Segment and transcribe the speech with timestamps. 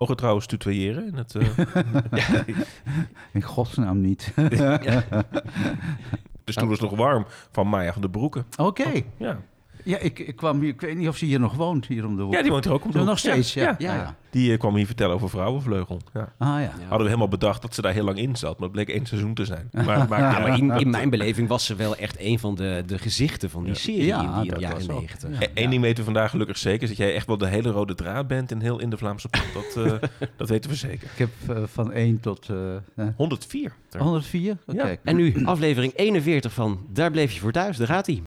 [0.00, 1.34] Mogen we trouwens tutoyeren in het...
[1.34, 1.48] eh,
[3.32, 4.32] In godsnaam niet.
[4.34, 5.22] de
[6.52, 8.46] stoel is nog warm van Maya van de Broeken.
[8.56, 9.02] Oké.
[9.16, 9.40] Ja.
[9.84, 12.16] Ja, ik, ik kwam hier, ik weet niet of ze hier nog woont, hier om
[12.16, 12.32] de hoek.
[12.32, 13.62] ja, die woont er ook om de Nog steeds, ja.
[13.62, 13.94] Ja, ja.
[13.94, 14.14] ja.
[14.30, 16.00] Die eh, kwam hier vertellen over Vrouwenvleugel.
[16.14, 16.32] Ja.
[16.38, 16.58] Ah ja.
[16.60, 16.70] Ja.
[16.78, 18.52] Hadden we helemaal bedacht dat ze daar heel lang in zat.
[18.58, 19.68] Maar het bleek één seizoen te zijn.
[19.86, 22.82] Maar, maar, Ja, maar in, in mijn beleving was ze wel echt een van de,
[22.86, 25.40] de gezichten van die serie Ja, in die dat jaren negentig.
[25.40, 25.46] Ja.
[25.54, 26.82] Eén ding weten we vandaag gelukkig zeker.
[26.82, 29.28] Is dat jij echt wel de hele rode draad bent in heel in de Vlaamse
[29.28, 29.74] pot.
[29.74, 31.08] Dat, eh, dat weten we zeker.
[31.16, 33.72] Ik heb eh, van 1 tot eh, eh, 104.
[33.98, 34.56] 104.
[34.66, 34.86] Oké.
[34.88, 34.96] Ja.
[35.04, 37.76] En nu aflevering 41 van Daar bleef je voor thuis.
[37.76, 38.22] Daar gaat hij.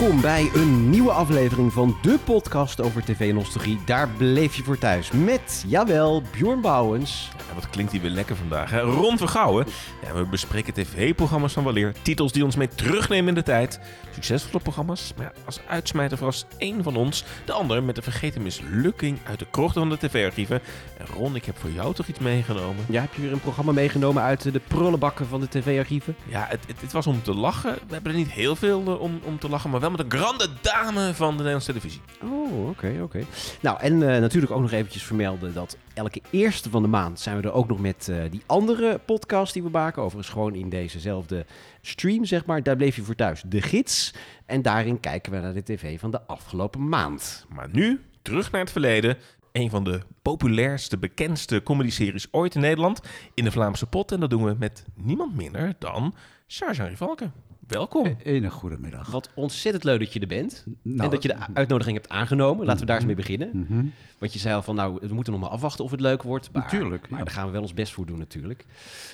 [0.00, 3.78] Welkom bij een nieuwe aflevering van de podcast over tv-nostalgie.
[3.84, 5.10] Daar bleef je voor thuis.
[5.10, 7.30] Met, jawel, Bjorn Bouwens.
[7.48, 8.70] Ja, wat klinkt die weer lekker vandaag.
[8.70, 8.80] Hè?
[8.80, 9.66] Ron Vergouwen.
[10.02, 11.94] Ja, we bespreken tv-programma's van weleer.
[12.02, 13.80] Titels die ons mee terugnemen in de tijd.
[14.14, 15.12] Succesvolle programma's.
[15.16, 17.24] Maar ja, als uitsmijter was één van ons.
[17.44, 20.60] De ander met een vergeten mislukking uit de krochten van de tv-archieven.
[20.98, 22.84] En Ron, ik heb voor jou toch iets meegenomen.
[22.88, 26.16] Ja, heb je weer een programma meegenomen uit de prullenbakken van de tv-archieven?
[26.26, 27.72] Ja, het, het, het was om te lachen.
[27.72, 29.70] We hebben er niet heel veel eh, om, om te lachen.
[29.70, 32.00] Maar wel met een grande dame van de Nederlandse televisie.
[32.22, 33.24] Oh, oké, oké.
[33.60, 37.36] Nou, en eh, natuurlijk ook nog eventjes vermelden dat elke eerste van de maand zijn
[37.36, 40.02] we er ook nog met eh, die andere podcast die we maken.
[40.02, 41.46] Overigens gewoon in dezezelfde
[41.80, 42.62] stream, zeg maar.
[42.62, 43.42] Daar bleef je voor thuis.
[43.46, 44.14] De Gids.
[44.46, 47.46] En daarin kijken we naar de tv van de afgelopen maand.
[47.48, 49.16] Maar nu, terug naar het verleden.
[49.52, 53.00] Een van de populairste, bekendste comedy-series ooit in Nederland.
[53.34, 54.12] In de Vlaamse pot.
[54.12, 56.14] En dat doen we met niemand minder dan
[56.46, 57.49] Charles-Henri Valken.
[57.70, 58.16] Welkom.
[58.22, 59.10] Ene goede middag.
[59.10, 60.64] Wat ontzettend leuk dat je er bent.
[60.82, 62.66] Nou, en dat je de uitnodiging hebt aangenomen.
[62.66, 63.50] Laten we daar eens mee beginnen.
[63.52, 63.84] Mhm.
[64.18, 66.52] Want je zei al van, nou, we moeten nog maar afwachten of het leuk wordt.
[66.52, 67.24] Maar, Natuurlijk, Maar ja.
[67.24, 68.66] daar gaan we wel ons best voor doen natuurlijk.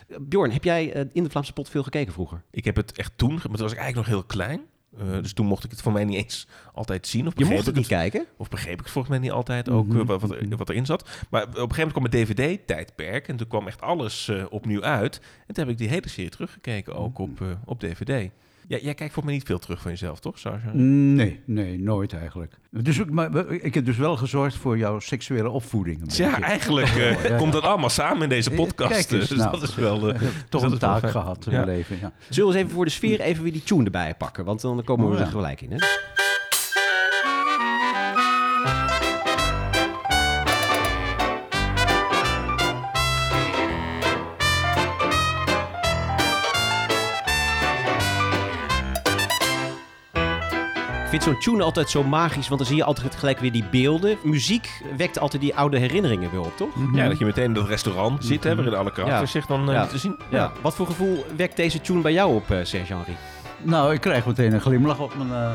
[0.08, 2.42] Eh, Bjorn, heb jij eh, in de Vlaamse pot veel gekeken vroeger?
[2.50, 4.60] Ik heb het echt toen, maar toen was ik eigenlijk nog heel klein.
[4.98, 7.26] Eh, dus toen mocht ik het voor mij niet eens altijd zien.
[7.26, 8.26] Of Je begreep mocht het ik niet kijken?
[8.36, 10.00] Of begreep ik het volgens mij niet altijd ook Mhm.
[10.00, 11.08] eh, wat, wat, er- wat erin zat.
[11.30, 13.28] Maar op een gegeven moment kwam het DVD-tijdperk.
[13.28, 15.20] En toen kwam echt alles eh, opnieuw uit.
[15.46, 18.30] En toen heb ik die hele serie teruggekeken, ook op, eh, op DVD.
[18.68, 20.70] Ja, jij kijkt voor mij niet veel terug van jezelf, toch, Sarja?
[20.72, 22.54] Nee, nee, nooit eigenlijk.
[22.70, 26.00] Dus, ik- maar, ik heb dus wel gezorgd voor jouw seksuele opvoeding.
[26.00, 26.44] Een Ja, beetje.
[26.44, 27.36] eigenlijk eh, Ja.
[27.36, 28.90] komt dat allemaal samen in deze podcast.
[28.92, 29.50] Kijk eens, dus nou.
[29.50, 30.12] dat is wel...
[30.12, 31.64] eh, Toch een wel taak gehad in Ja.
[31.64, 31.98] mijn leven.
[32.00, 32.12] Ja.
[32.28, 34.44] Zullen we eens even voor de sfeer even weer die tune erbij pakken?
[34.44, 35.30] Want dan komen we Oh, er ja.
[35.30, 35.76] gelijk in, hè?
[51.06, 53.64] Ik vind zo'n tune altijd zo magisch, want dan zie je altijd gelijk weer die
[53.70, 54.18] beelden.
[54.22, 56.68] Muziek wekt altijd die oude herinneringen weer op, toch?
[56.94, 59.38] Ja, dat je meteen in dat restaurant zit, hè, waarin alle karakters Ja.
[59.40, 59.86] zich dan eh, Ja.
[59.86, 60.18] te zien.
[60.30, 60.52] Ja.
[60.62, 63.16] Wat voor gevoel wekt deze tune bij jou op, uh, Serge-Henri?
[63.62, 65.32] Nou, ik krijg meteen een glimlach op mijn...
[65.32, 65.50] eh,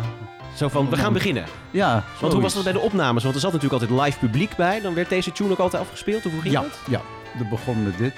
[0.56, 1.46] Zo van, we gaan beginnen.
[1.72, 3.24] ja, Want hoe was dat bij de opnames?
[3.24, 4.82] Want er zat natuurlijk altijd live publiek bij.
[4.82, 6.26] Dan werd deze tune ook altijd afgespeeld.
[6.26, 6.80] Of hoe ging Ja, dat?
[6.88, 7.02] ja,
[7.38, 8.14] dat begon met dit.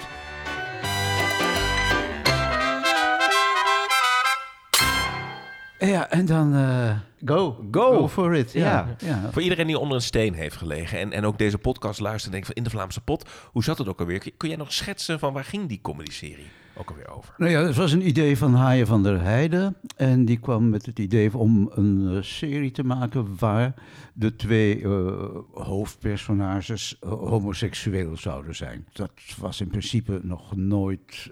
[5.80, 6.90] Ja, en dan eh,
[7.26, 7.66] go.
[7.72, 8.08] Go.
[8.08, 8.52] for it.
[8.52, 8.62] Ja.
[8.62, 9.08] Ja.
[9.08, 9.32] ja.
[9.32, 12.32] Voor iedereen die onder een steen heeft gelegen en, en ook deze podcast luistert en
[12.32, 14.32] denkt van in de Vlaamse pot, hoe zat het ook alweer?
[14.38, 17.34] Kun jij nog schetsen van waar ging die comedy-serie ook alweer over?
[17.38, 19.76] Nou ja, het was een idee van Haaien van der Heijden.
[19.96, 23.74] En die kwam met het idee om een eh, serie te maken waar
[24.14, 25.16] de twee eh,
[25.54, 28.88] hoofdpersonages eh, homoseksueel zouden zijn.
[28.94, 31.32] Dat was in principe nog nooit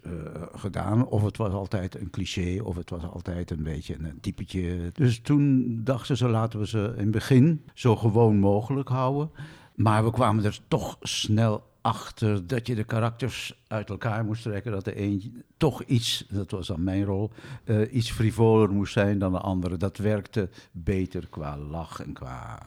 [0.55, 1.07] gedaan.
[1.07, 4.91] Of het was altijd een cliché, of het was altijd een beetje een typetje.
[4.93, 9.31] Dus toen dachten ze, laten we ze in het begin zo gewoon mogelijk houden.
[9.75, 14.71] Maar we kwamen er toch snel achter dat je de karakters uit elkaar moest trekken.
[14.71, 17.31] Dat de een toch iets, dat was dan mijn rol,
[17.63, 19.77] eh, iets frivoler moest zijn dan de andere.
[19.77, 22.59] Dat werkte beter qua lach en qua...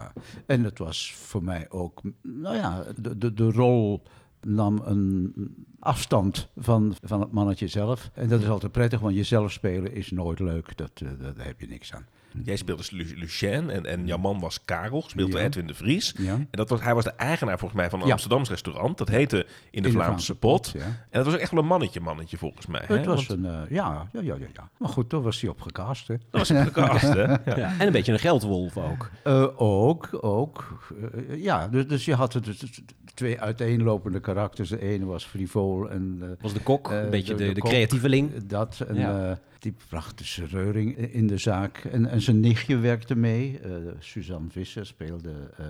[0.46, 4.02] En het was voor mij ook, nou ja, de, de, de rol
[4.40, 5.34] nam een
[5.78, 8.10] afstand van, van het mannetje zelf.
[8.14, 10.76] En dat is altijd prettig, want jezelf spelen is nooit leuk.
[10.76, 12.06] Dat, dat, daar heb je niks aan.
[12.44, 15.38] Jij speelde Lu- Lucien en, en jouw man was Karel, Ja.
[15.38, 16.14] Edwin de Vries.
[16.18, 16.32] Ja.
[16.32, 18.12] En dat was, hij was de eigenaar volgens mij van een Ja.
[18.12, 18.98] Amsterdams restaurant.
[18.98, 20.70] Dat heette In de, Vlaamse, Pot.
[20.76, 20.80] ja.
[20.84, 22.82] En dat was ook echt wel een mannetje, mannetje volgens mij.
[22.86, 22.96] hè?
[22.96, 24.68] Het was Want een, eh, ja, ja, ja, ja, ja.
[24.78, 26.08] Maar goed, toen was hij opgecast.
[26.08, 26.14] Hè.
[26.30, 27.22] dat was een gecast, hè?
[27.32, 27.56] Ja.
[27.56, 27.74] Ja.
[27.78, 29.10] En een beetje een geldwolf ook.
[29.24, 30.88] Eh, ook, ook.
[31.30, 32.80] Eh, ja, dus, dus je had het, dus
[33.14, 34.68] twee uiteenlopende karakters.
[34.68, 36.18] De ene was frivol en...
[36.22, 38.30] eh, Was de kok, eh, een beetje de, de, kok, creatieveling.
[38.46, 39.30] Dat, en Ja.
[39.30, 41.78] eh, die bracht dus reuring in- de zaak.
[41.92, 43.60] En, en zijn nichtje werkte mee.
[43.98, 45.64] Suzanne Visser speelde eh,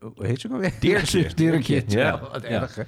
[0.00, 0.72] hoe heet ze ook alweer?
[0.80, 1.30] Dirkje.
[1.34, 2.20] Dirkje, Ja.
[2.20, 2.78] Wat erg?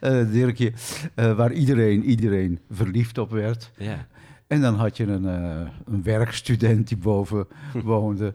[0.00, 0.72] Eh, Dirkje,
[1.14, 3.70] waar iedereen, iedereen verliefd op werd.
[3.76, 4.06] Ja.
[4.46, 7.46] En dan had je een, een werkstudent die boven
[7.84, 8.34] woonde.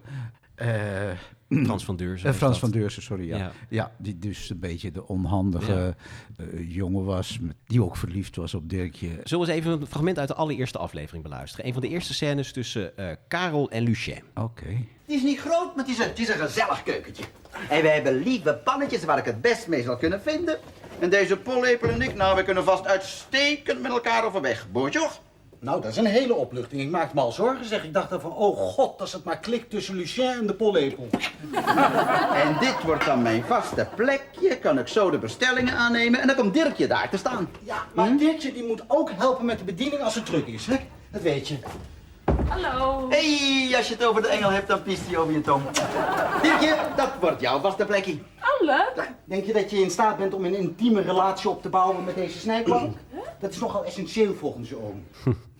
[1.49, 2.29] Frans van Deurzen.
[2.29, 3.27] eh, Frans van Deursen, sorry.
[3.27, 3.37] Ja.
[3.37, 3.51] Ja.
[3.69, 3.91] Ja.
[3.97, 5.95] die dus een beetje de onhandige
[6.37, 6.45] eh,
[6.75, 7.39] jongen was.
[7.41, 9.07] met- Die ook verliefd was op Dirkje.
[9.23, 11.65] Zullen we eens even een fragment uit de allereerste aflevering beluisteren?
[11.67, 14.21] Een van de eerste scènes tussen eh, Karel en Lucien.
[14.35, 14.65] Oké.
[15.05, 17.23] Het is niet groot, maar het is, een, het is een gezellig keukentje.
[17.69, 20.57] En wij hebben lieve pannetjes waar ik het best mee zal kunnen vinden.
[20.99, 24.67] En deze pollepel en ik, nou, we kunnen vast uitstekend met elkaar overweg.
[24.73, 24.91] Hoor.
[25.65, 26.81] Nou, dat is een hele opluchting.
[26.81, 27.83] Ik maakte me al zorgen, zeg.
[27.83, 31.07] Ik dacht dan van, oh god, als het maar klikt tussen Lucien en de pollepel.
[32.43, 34.57] En dit wordt dan mijn vaste plekje.
[34.57, 37.49] Kan ik zo de bestellingen aannemen en dan komt Dirkje daar te staan.
[37.63, 40.75] Ja, maar Dirkje die moet ook helpen met de bediening als het druk is, hè?
[41.11, 41.57] Dat weet je.
[42.47, 43.09] Hallo.
[43.09, 43.35] Hé,
[43.65, 45.63] hey, als je het over de engel hebt, dan piest hij over je tong.
[46.41, 48.17] Dirkje, dat wordt jouw vaste plekje.
[48.39, 49.07] Alle?
[49.23, 52.15] Denk je dat je in staat bent om een intieme relatie op te bouwen met
[52.15, 52.97] deze snijplank?
[53.39, 55.03] Dat is nogal essentieel volgens je oom.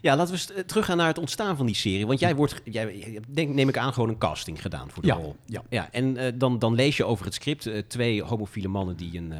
[0.00, 2.06] Ja, laten we eh, teruggaan naar het ontstaan van die serie.
[2.06, 5.14] Want jij wordt, jij, denk, neem ik aan, gewoon een casting gedaan voor de Ja,
[5.14, 5.36] rol.
[5.46, 5.62] ja.
[5.68, 7.66] ja en eh, dan, dan lees je over het script.
[7.66, 9.32] eh, twee homofiele mannen die een...
[9.32, 9.38] eh,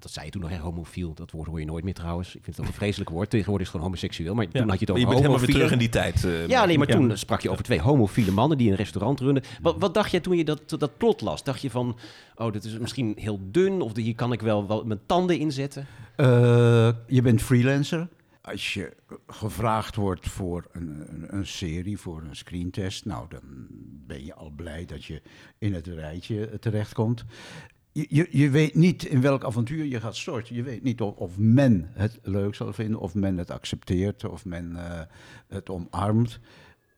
[0.00, 1.14] dat zei je toen nog, hè, homofiel.
[1.14, 2.28] Dat woord hoor je nooit meer trouwens.
[2.28, 3.30] Ik vind het ook een vreselijk woord.
[3.30, 4.34] Tegenwoordig is het gewoon homoseksueel.
[4.34, 6.24] Maar toen had je het over je bent helemaal weer terug in die tijd.
[6.24, 9.42] eh, Ja, nee, maar toen sprak je over twee homofiele mannen die een restaurant runnen.
[9.62, 11.44] Wat, wat dacht jij toen je dat, dat plot las?
[11.44, 11.96] Dacht je van,
[12.36, 13.80] oh, dit is misschien heel dun...
[13.80, 15.86] of hier kan ik wel, wel mijn tanden inzetten?
[16.16, 16.26] Eh,
[17.06, 18.08] je bent freelancer.
[18.42, 18.96] Als je
[19.26, 23.66] gevraagd wordt voor een, een, een serie, voor een screentest, nou dan
[24.06, 25.22] ben je al blij dat je
[25.58, 27.24] in het rijtje terechtkomt.
[27.92, 30.54] Je, je, je weet niet in welk avontuur je gaat storten.
[30.54, 34.76] Je weet niet of, men het leuk zal vinden, of men het accepteert, of men
[34.76, 35.00] eh,
[35.48, 36.40] het omarmt.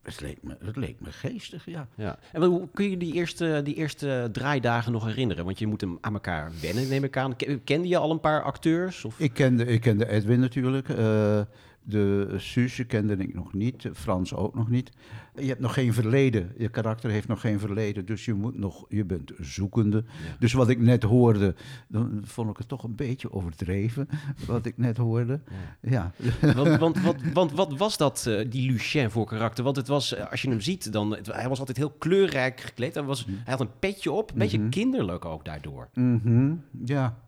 [0.02, 1.88] Het leek, me, het leek me geestig, ja.
[1.94, 2.18] Ja.
[2.32, 5.44] En hoe kun je die eerste, die eerste draaidagen nog herinneren?
[5.44, 7.36] Want je moet hem aan elkaar wennen, neem ik aan.
[7.36, 9.04] Ken- Kende je al een paar acteurs?
[9.04, 9.18] Of?
[9.20, 10.88] Ik kende, ik kende Edwin natuurlijk.
[10.88, 11.40] eh,
[11.84, 13.88] de Suze kende ik nog niet.
[13.94, 14.90] Frans ook nog niet.
[15.34, 16.52] Je hebt nog geen verleden.
[16.58, 18.06] Je karakter heeft nog geen verleden.
[18.06, 20.04] Dus je, moet nog, je bent zoekende.
[20.38, 21.54] Dus wat ik net hoorde,
[21.88, 24.08] dan vond ik het toch een beetje overdreven.
[24.46, 25.40] Wat ik net hoorde.
[25.80, 26.12] Ja.
[26.54, 29.64] Want, want, wat, want wat was dat, eh, die Lucien voor karakter?
[29.64, 32.60] Want het was, eh, als je hem ziet, dan, het- hij was altijd heel kleurrijk
[32.60, 32.94] gekleed.
[32.94, 35.88] Hij, was, hij had een petje op, een beetje kinderlijk ook daardoor.
[35.94, 37.18] Mhm, Ja.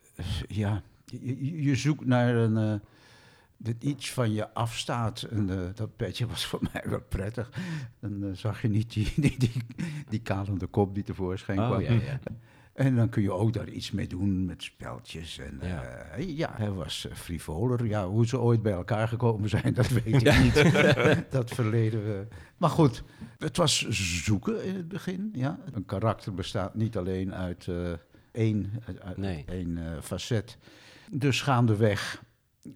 [0.48, 0.82] ja.
[1.04, 2.56] Je, je- je zoekt naar een.
[2.56, 2.74] eh,
[3.64, 5.22] dat iets van je afstaat.
[5.22, 7.50] En eh, dat petje was voor mij wel prettig.
[8.00, 9.52] Dan eh, zag je niet die, die, die,
[10.08, 11.72] die kalende kop die tevoorschijn kwam.
[11.72, 12.18] Oh, ja, ja.
[12.74, 15.38] En dan kun je ook daar iets mee doen met speltjes.
[15.38, 15.82] En Ja.
[16.16, 17.86] ja, ja hij was frivoler.
[17.86, 21.30] Ja, hoe ze ooit bij elkaar gekomen zijn, dat weet ik niet.
[21.32, 22.26] dat verleden we.
[22.56, 23.02] Maar goed,
[23.38, 25.30] het was zoeken in het begin.
[25.32, 25.58] Ja.
[25.72, 27.68] Een karakter bestaat niet alleen uit
[28.32, 28.70] één,
[29.02, 29.44] uit- Nee.
[29.48, 30.58] één facet.
[31.10, 32.22] Dus gaandeweg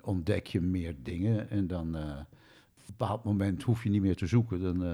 [0.02, 1.50] ontdek je meer dingen.
[1.50, 4.62] En dan eh, op een bepaald moment hoef je niet meer te zoeken.
[4.62, 4.90] Dan eh,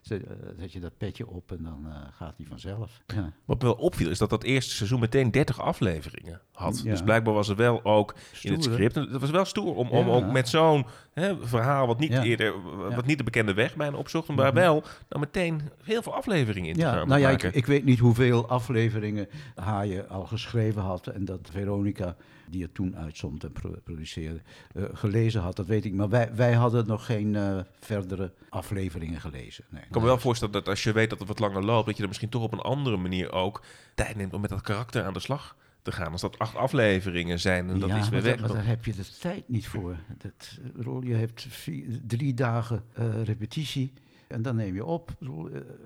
[0.00, 3.00] zet, eh, zet je dat petje op en dan gaat die vanzelf.
[3.06, 3.32] Ja.
[3.44, 6.80] Wat me wel opviel is dat dat eerste seizoen meteen 30 afleveringen had.
[6.84, 6.90] Ja.
[6.90, 8.94] Dus blijkbaar was het wel ook in het script.
[8.94, 10.12] Het was wel stoer om, om Ja.
[10.12, 12.22] ook met zo'n hè, verhaal wat niet Ja.
[12.22, 13.00] eerder, wat Ja.
[13.06, 16.80] niet de bekende weg bijna opzocht, maar wel dan meteen heel veel afleveringen in te
[16.80, 17.58] Ja, gaan nou ja, ik, maken.
[17.58, 21.06] ik weet niet hoeveel afleveringen Haaien al geschreven had.
[21.06, 22.16] En dat Veronica,
[22.50, 24.40] die het toen uitzond en pro- produceerde,
[24.74, 25.56] eh, gelezen had.
[25.56, 25.92] Dat weet ik.
[25.94, 29.64] Maar wij, wij hadden nog geen eh, verdere afleveringen gelezen.
[29.68, 29.82] Nee.
[29.82, 31.96] Ik kan me wel voorstellen dat als je weet dat het wat langer loopt, dat
[31.96, 33.62] je er misschien toch op een andere manier ook
[33.94, 36.12] tijd neemt om met dat karakter aan de slag te gaan.
[36.12, 38.40] Als dat acht afleveringen zijn en dat ja, is weer weg.
[38.40, 39.96] dan- daar heb je de tijd niet voor.
[40.18, 43.92] Dat, bedoel, je hebt vier- drie dagen eh, repetitie
[44.28, 45.10] en dan neem je op.
[45.20, 45.28] Eh,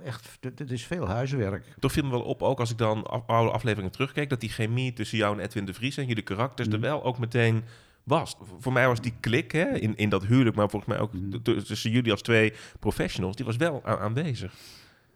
[0.04, 1.64] echt, dit- dit is veel huiswerk.
[1.78, 4.50] Toch viel me wel op, ook als ik dan af- oude afleveringen terugkeek, dat die
[4.50, 6.76] chemie tussen jou en Edwin de Vries en jullie karakters Mhm.
[6.76, 7.62] er wel ook meteen
[8.04, 8.37] was.
[8.59, 11.42] Voor mij was die klik hè, in, in dat huwelijk, maar volgens mij ook Mhm.
[11.42, 14.54] tussen jullie als twee professionals, die was wel aanwezig.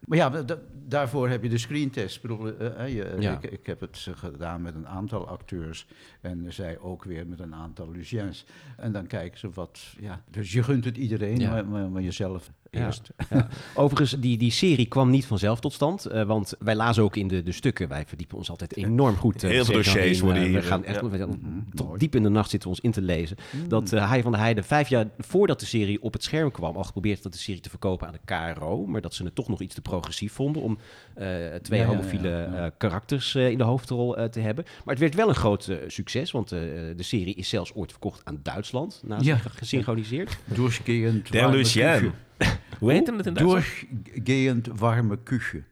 [0.05, 2.17] Maar ja, da- daarvoor heb je de screentest.
[2.17, 3.33] Ik, bedoel, eh, eh, je- Ja.
[3.41, 5.87] ik, ik heb het gedaan met een aantal acteurs
[6.21, 8.45] en zij ook weer met een aantal Luciens.
[8.77, 11.51] En dan kijken ze wat, ja, dus je gunt het iedereen, Ja.
[11.51, 12.93] maar, maar, maar jezelf Ja.
[13.75, 16.05] Overigens, die, die serie kwam niet vanzelf tot stand.
[16.07, 17.89] eh, want wij lazen ook in de, de stukken.
[17.89, 19.43] Wij verdiepen ons altijd enorm goed.
[19.45, 21.09] eh, Heel veel dossiers worden eh, hier, We gaan echt ja.
[21.09, 23.37] we- Mhm, tot diep in de nacht zitten we ons in te lezen.
[23.69, 26.77] Dat eh Hij van de Heide vijf jaar voordat de serie op het scherm kwam...
[26.77, 28.87] al geprobeerd had de serie te verkopen aan de KRO.
[28.87, 30.63] Maar dat ze het toch nog iets te progressief vonden...
[30.63, 30.79] om
[31.15, 31.27] eh,
[31.63, 32.65] twee Ja, homofiele ja, ja.
[32.65, 34.65] eh, karakters eh, in de hoofdrol eh, te hebben.
[34.85, 36.31] Maar het werd wel een groot eh, succes.
[36.31, 36.61] Want eh,
[36.97, 39.03] de serie is zelfs ooit verkocht aan Duitsland.
[39.07, 39.37] Naast Ja.
[39.37, 40.37] gesynchroniseerd.
[40.45, 41.83] Durchgehend Der warme Lucien.
[41.93, 42.11] Küche.
[42.81, 43.65] Hoe heette het in Duitsland?
[43.65, 45.63] Durchgehend warme Küche.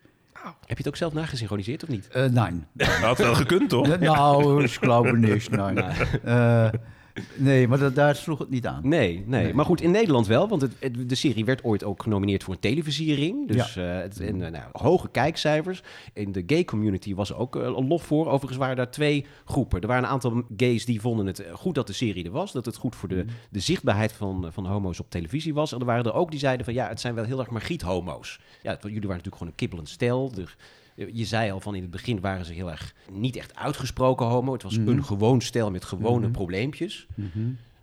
[0.42, 2.08] Heb je het ook zelf nagesynchroniseerd of niet?
[2.08, 2.66] Eh, nein.
[2.72, 3.86] Dat had wel gekund, toch?
[3.86, 5.50] Ja, nou, ik geloof niet.
[5.50, 5.78] Nein.
[6.24, 6.68] Eh,
[7.36, 8.88] nee, maar dat, daar sloeg het niet aan.
[8.88, 10.48] Nee, nee, Maar goed, in Nederland wel.
[10.48, 13.48] Want het, het- de serie werd ooit ook genomineerd voor een televisiering.
[13.48, 15.82] Dus eh, het, en, eh, nou, hoge kijkcijfers.
[16.12, 18.26] In de gay community was er ook eh, een lof voor.
[18.26, 19.80] Overigens waren daar twee groepen.
[19.80, 22.52] Er waren een aantal gays die vonden het eh, goed dat de serie er was.
[22.52, 25.72] Dat het goed voor de, de zichtbaarheid van, eh, van homo's op televisie was.
[25.72, 28.40] En er waren er ook die zeiden van ja, het zijn wel heel erg margriet-homo's.
[28.62, 30.32] Ja, het- jullie waren natuurlijk gewoon een kippelend stel.
[30.38, 30.56] Er-
[31.12, 34.52] je zei al van in het begin waren ze heel erg niet echt uitgesproken homo.
[34.52, 37.06] Het was een gewoon stel met gewone probleempjes.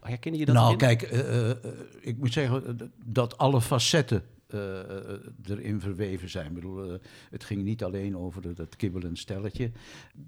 [0.02, 0.56] Herkennen je dat?
[0.56, 1.58] nou, kijk, eh, eh,
[2.02, 4.60] ik moet zeggen dat alle facetten eh,
[5.46, 6.48] erin verweven zijn.
[6.48, 7.00] Ik bedoel,
[7.30, 9.72] het ging niet alleen over dat- dat kibbelend stelletje.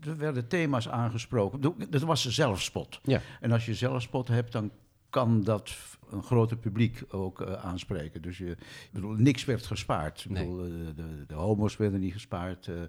[0.08, 1.74] Er werden thema's aangesproken.
[1.90, 3.00] Dat was zelfspot.
[3.04, 3.22] Ja.
[3.40, 4.72] En als je zelfspot hebt, dan
[5.10, 5.72] kan dat
[6.12, 8.22] een groter publiek ook eh, aanspreken.
[8.22, 10.26] Dus je, ik bedoel, niks werd gespaard.
[10.30, 12.68] Ik bedoel, eh, de, de homo's werden niet gespaard.
[12.68, 12.82] eh,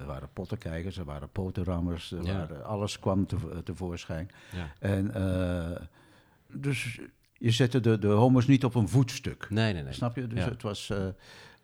[0.00, 2.12] er waren pottenkijkers, er waren potenrammers.
[2.12, 2.36] Er Ja.
[2.36, 4.30] waren, alles kwam te, tevoorschijn.
[4.56, 4.72] Ja.
[4.78, 5.80] En eh,
[6.52, 7.00] dus
[7.32, 9.46] je zette de, de homo's niet op een voetstuk.
[9.50, 9.92] Nee, nee, nee.
[9.92, 10.26] Snap je?
[10.26, 10.48] Dus Ja.
[10.50, 11.06] het was eh,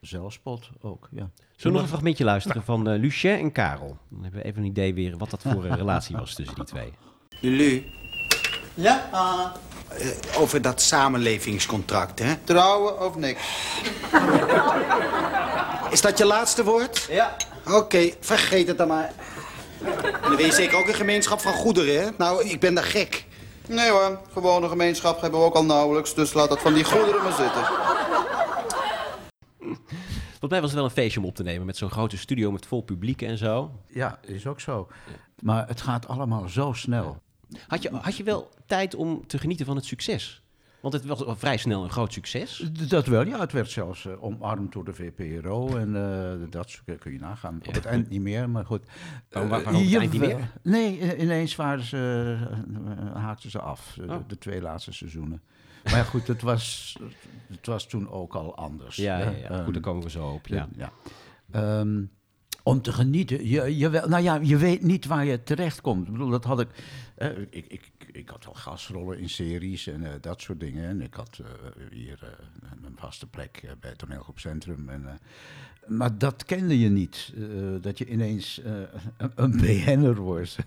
[0.01, 1.29] zelfspot ook, ja.
[1.55, 3.97] Zullen we nog een fragmentje luisteren van Lucien en Karel?
[4.09, 6.63] Dan hebben we even een idee weer wat dat voor een relatie was tussen die
[6.63, 6.93] twee.
[7.41, 7.83] Lulu,
[8.79, 9.45] Ja, ah,
[9.87, 12.35] eh, over dat samenlevingscontract, hè?
[12.43, 13.41] trouwen of niks?
[15.91, 17.07] Is dat je laatste woord?
[17.09, 17.35] Ja.
[17.71, 19.11] Oké, vergeet het dan maar.
[19.81, 22.09] En dan ben je zeker ook een gemeenschap van goederen, hè?
[22.17, 23.25] Nou, ik ben daar gek.
[23.67, 27.23] Nee hoor, gewone gemeenschap hebben we ook al nauwelijks, dus laat dat van die goederen
[27.23, 27.63] maar zitten.
[30.29, 32.51] Volgens mij was het wel een feestje om op te nemen met zo'n grote studio
[32.51, 33.71] met vol publiek en zo.
[33.87, 34.87] Ja, is ook zo.
[35.41, 37.21] Maar het gaat allemaal zo snel.
[37.67, 40.43] Had je, had je wel tijd om te genieten van het succes?
[40.81, 42.69] Want het was vrij snel een groot succes.
[42.87, 43.39] Dat wel, ja.
[43.39, 45.77] Het werd zelfs eh, omarmd door de VPRO.
[45.77, 47.61] En eh, dat kun je nagaan.
[47.67, 48.81] Op het eind niet meer, maar goed.
[49.29, 50.51] Waarom- Eh, waarom niet meer?
[50.63, 52.37] Nee, ineens waren ze,
[53.13, 53.93] haakten ze af.
[53.95, 54.15] De, Oh.
[54.27, 55.41] de twee laatste seizoenen.
[55.83, 56.97] Maar ja, goed, het was,
[57.47, 58.95] het was toen ook al anders.
[58.95, 59.29] Ja, ja.
[59.49, 60.47] Ehm, goed, daar komen we zo op.
[60.47, 60.67] Ja.
[60.77, 60.91] ja.
[61.51, 62.03] Ehm,
[62.63, 63.47] om te genieten.
[63.47, 66.05] Je, je, wel, nou ja, je weet niet waar je terecht komt.
[66.05, 66.67] Ik bedoel, dat had ik.
[67.15, 70.89] eh, ik, ik, ik had wel gastrollen in series en eh, dat soort dingen.
[70.89, 71.47] En ik had eh,
[71.91, 72.37] hier
[72.83, 74.89] een vaste plek bij Toneelgroep Centrum.
[74.89, 75.19] En,
[75.87, 77.33] maar dat kende je niet.
[77.81, 78.61] dat je ineens
[79.17, 80.57] een, een BN'er wordt.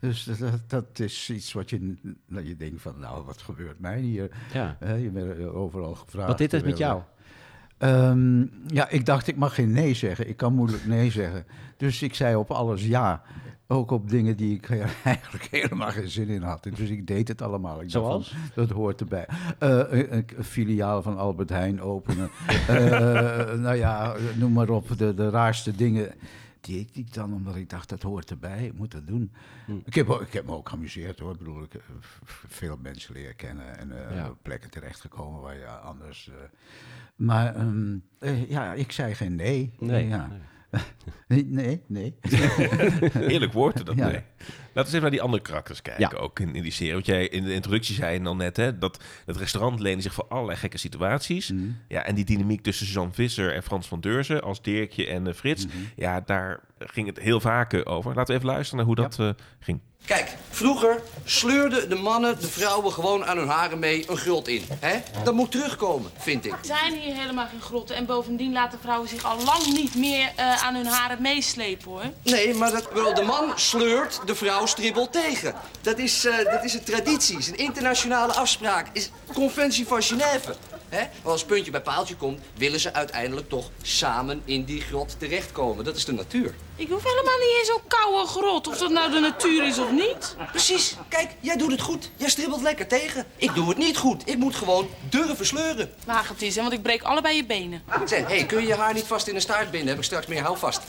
[0.00, 1.96] dus dat, dat is iets wat je,
[2.26, 4.30] dat je denkt van, nou, wat gebeurt mij hier?
[4.52, 4.76] Ja.
[4.80, 6.28] Je bent overal gevraagd.
[6.28, 7.02] Wat dit is met jou?
[7.80, 10.28] Ehm, ja, ik dacht, ik mag geen nee zeggen.
[10.28, 11.44] Ik kan moeilijk nee zeggen.
[11.76, 13.22] Dus ik zei op alles ja.
[13.66, 14.70] Ook op dingen die ik
[15.04, 16.62] eigenlijk helemaal geen zin in had.
[16.76, 17.80] Dus ik deed het allemaal.
[17.82, 18.34] Ik dacht van, Zoals?
[18.54, 19.26] dat hoort erbij.
[19.58, 22.30] Eh, een, een- een filiaal van Albert Heijn openen.
[22.68, 24.98] Eh, nou ja, noem maar op.
[24.98, 26.10] De, de raarste dingen
[26.60, 28.66] deed ik dan, omdat ik dacht, dat hoort erbij.
[28.66, 29.32] Ik moet dat doen.
[29.84, 31.32] Ik, heb, ik heb me ook geamuseerd hoor.
[31.32, 33.78] Ik bedoel, ik heb v- veel mensen leren kennen.
[33.78, 34.32] En eh, Ja.
[34.42, 36.28] plekken terechtgekomen waar je anders...
[36.28, 36.34] eh,
[37.16, 39.72] maar ehm, eh, ja, ik zei geen nee.
[39.78, 40.08] Nee.
[40.08, 40.26] Ja.
[40.26, 40.38] Nee,
[41.28, 42.14] nee, nee.
[43.12, 44.06] Heerlijk woord dat Ja.
[44.06, 44.14] nee.
[44.14, 44.22] Laten
[44.72, 46.16] we eens even naar die andere karakters kijken, Ja.
[46.22, 46.92] ook in, in die serie.
[46.92, 50.26] Want jij in de introductie zei al net, hè, dat het restaurant leende zich voor
[50.28, 51.50] allerlei gekke situaties.
[51.50, 51.62] Mhm.
[51.88, 55.34] Ja, en die dynamiek tussen Suzanne Visser en Frans van Deurzen als Dirkje en eh,
[55.34, 55.66] Frits.
[55.66, 55.76] Mhm.
[55.96, 58.14] Ja, daar ging het heel vaak over.
[58.14, 59.80] Laten we even luisteren naar hoe dat eh, ging.
[60.06, 64.66] Kijk, vroeger sleurden de mannen de vrouwen gewoon aan hun haren mee een grot in.
[64.80, 65.00] Hè?
[65.24, 66.52] Dat moet terugkomen, vind ik.
[66.52, 70.32] Er zijn hier helemaal geen grotten en bovendien laten vrouwen zich al lang niet meer
[70.36, 72.02] eh, aan hun haren meeslepen hoor.
[72.22, 75.54] Nee, maar dat, wel, de man sleurt, de vrouw stribbelt tegen.
[75.80, 78.86] Dat is, eh, dat is een traditie, is een internationale afspraak.
[78.92, 80.54] Is conventie van Genève.
[80.90, 80.98] Hè?
[81.22, 85.84] Maar als puntje bij paaltje komt, willen ze uiteindelijk toch samen in die grot terechtkomen.
[85.84, 86.54] Dat is de natuur.
[86.76, 89.90] Ik hoef helemaal niet in zo'n koude grot, of dat nou de natuur is of
[89.90, 90.36] niet.
[90.50, 90.96] Precies.
[91.08, 92.10] Kijk, jij doet het goed.
[92.16, 93.26] Jij stribbelt lekker tegen.
[93.36, 94.28] Ik doe het niet goed.
[94.28, 95.90] Ik moet gewoon durven sleuren.
[96.06, 97.82] Waag het eens, hè, want ik breek allebei je benen.
[98.04, 99.88] Zeg, hey, kun je je haar niet vast in een staart binden?
[99.88, 100.80] Heb ik straks meer houvast.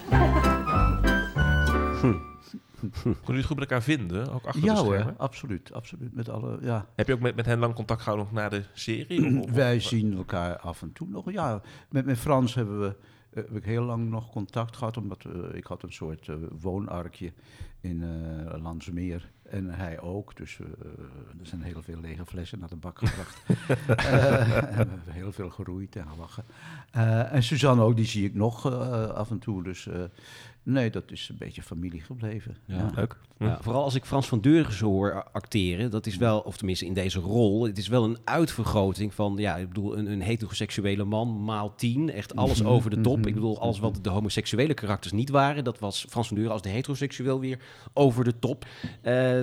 [2.90, 5.18] Konden jullie het goed met elkaar vinden, ook achter Ja de hoor, schermen?
[5.18, 6.14] absoluut, absoluut.
[6.16, 6.86] Met alle, ja.
[6.96, 9.40] Heb je ook met, met hen lang contact gehouden nog na de serie?
[9.40, 11.32] Of- of- Wij of- zien elkaar af en toe nog.
[11.32, 12.88] Ja, met, met Frans hebben we
[13.30, 16.36] eh, heb ik heel lang nog contact gehad, omdat eh, ik had een soort eh,
[16.60, 17.34] woonarkje
[17.82, 19.32] in eh Landsmeer.
[19.52, 20.36] En hij ook.
[20.36, 20.66] Dus eh,
[21.40, 23.44] er zijn heel veel lege flessen naar de bak gebracht.
[23.88, 26.44] Eh, heel veel geroeid en gelachen.
[26.92, 28.66] Eh, en Suzanne ook, die zie ik nog
[29.14, 29.64] af en toe.
[29.64, 30.04] Dus eh,
[30.64, 32.58] nee, dat is een beetje familie gebleven.
[32.66, 32.92] Ja.
[32.96, 33.18] Leuk.
[33.38, 36.86] Ja, vooral als ik Frans van Deuren zo hoor acteren, dat is wel, of tenminste
[36.86, 41.04] in deze rol, het is wel een uitvergroting van, ja, ik bedoel, een, een heteroseksuele
[41.04, 43.28] man, maal tien, echt alles over de top.
[43.28, 46.62] Ik bedoel, alles wat de homoseksuele karakters niet waren, dat was Frans van Deuren als
[46.62, 47.60] de heteroseksueel weer
[47.94, 48.66] over de top.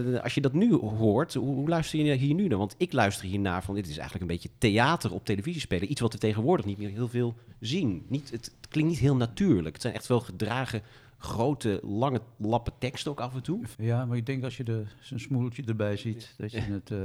[0.04, 2.58] Eh, als je dat nu hoort, hoe, hoe luister je hier nu naar?
[2.58, 6.00] Want ik luister hiernaar van, dit is eigenlijk een beetje theater op televisie spelen, iets
[6.00, 8.06] wat we tegenwoordig niet meer heel veel zien.
[8.08, 9.74] Niet, het, het klinkt niet heel natuurlijk.
[9.74, 10.82] Het zijn echt wel gedragen
[11.18, 13.64] grote, lange lappen tekst ook af en toe.
[13.78, 16.98] Ja, maar ik denk als je de, zijn smoeltje erbij ziet, dat je het eh,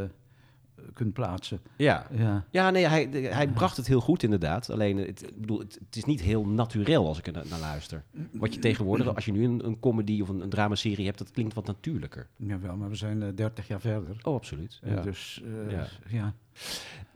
[0.93, 1.59] kunt plaatsen.
[1.77, 2.07] Ja.
[2.11, 2.45] Ja.
[2.51, 4.69] Ja, nee, hij, hij bracht het heel goed inderdaad.
[4.69, 7.59] Alleen, het, ik bedoel, het, het is niet heel naturel als ik er na- naar
[7.59, 8.03] luister.
[8.31, 11.31] Wat je tegenwoordig, als je nu een, een comedy of een, een dramaserie hebt, dat
[11.31, 12.27] klinkt wat natuurlijker.
[12.37, 14.17] Jawel, maar we zijn eh, 30 jaar verder.
[14.23, 14.79] Oh, absoluut.
[14.83, 15.01] Ja.
[15.01, 15.87] Dus eh, Ja.
[16.07, 16.33] ja.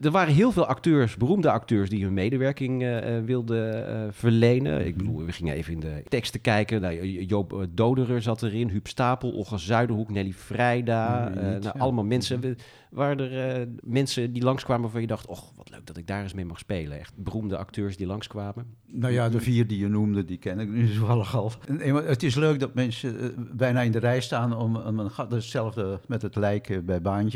[0.00, 4.86] Er waren heel veel acteurs, beroemde acteurs, die hun medewerking eh, eh, wilden eh, verlenen.
[4.86, 6.80] Ik bedoel, we gingen even in de teksten kijken.
[6.80, 11.28] Nou, Jo- Joop Doderer zat erin, Huub Stapel, Olga Zuiderhoek, Nelly Vrijda.
[11.28, 12.40] Nee, niet, nou, allemaal mensen.
[12.40, 12.56] We-
[12.90, 15.26] Waren er mensen die langskwamen waarvan je dacht...
[15.26, 16.98] och, wat leuk dat ik daar eens mee mag spelen.
[16.98, 18.66] Echt beroemde acteurs die langskwamen.
[18.86, 21.52] Nou ja, de vier die je noemde, die ken ik nu toevallig al.
[21.92, 25.10] Maar het is leuk dat mensen bijna in de rij staan om, om een.
[25.28, 27.00] Hetzelfde met het lijk eh, bij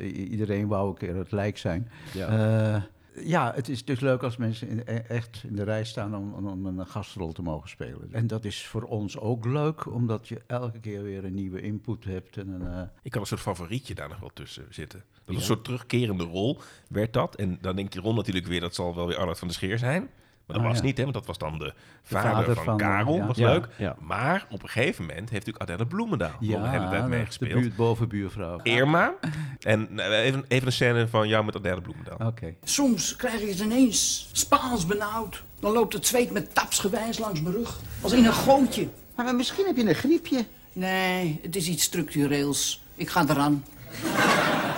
[0.00, 1.90] i- iedereen wou een keer het lijk zijn.
[2.12, 6.16] Ja, ja het is dus leuk als mensen in, e- echt in de rij staan
[6.16, 8.08] om, om, een gastrol te mogen spelen.
[8.12, 12.04] En dat is voor ons ook leuk, omdat je elke keer weer een nieuwe input
[12.04, 12.36] hebt.
[12.36, 14.98] En een, eh, Ik had een soort favorietje daar nog wel tussen zitten.
[15.12, 17.36] Dat was een soort terugkerende rol, werd dat.
[17.36, 19.78] En dan denk je rond natuurlijk weer, dat zal wel weer Arnold van der Scheer
[19.78, 20.10] zijn.
[20.46, 20.84] Maar dat Ah, was ja.
[20.84, 21.72] niet, hè, want dat was dan de
[22.02, 23.14] vader, vader van, van, eh, Karel.
[23.16, 23.26] ja.
[23.26, 23.68] was Ja, leuk.
[23.78, 23.96] ja.
[24.00, 27.60] Maar op een gegeven moment heeft natuurlijk Adelle Bloemendaal nog een hele tijd de meegespeeld.
[27.60, 28.60] buurt bovenbuurvrouw.
[28.62, 29.12] Irma.
[29.60, 32.26] En nou, even, even een scène van jou met Adelle Bloemendaal.
[32.28, 32.54] Oké.
[32.64, 35.42] Soms krijg ik het ineens Spaans benauwd.
[35.60, 37.78] Dan loopt het zweet met tapsgewijs langs mijn rug.
[38.00, 38.88] Als in een gootje.
[39.16, 40.46] Maar misschien heb je een griepje.
[40.72, 42.82] Nee, het is iets structureels.
[42.94, 43.64] Ik ga eraan.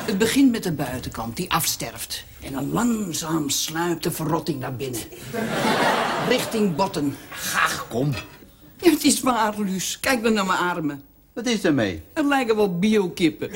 [0.07, 2.25] Het begint met de buitenkant, die afsterft.
[2.43, 5.01] En dan langzaam sluipt de verrotting naar binnen.
[6.29, 7.17] Richting botten.
[7.55, 8.15] Ach, kom.
[8.77, 10.01] Ja, het is waar, Luus.
[10.01, 11.03] Kijk dan naar mijn armen.
[11.33, 12.03] Wat is er mee?
[12.15, 13.51] Het lijken wel biokippen.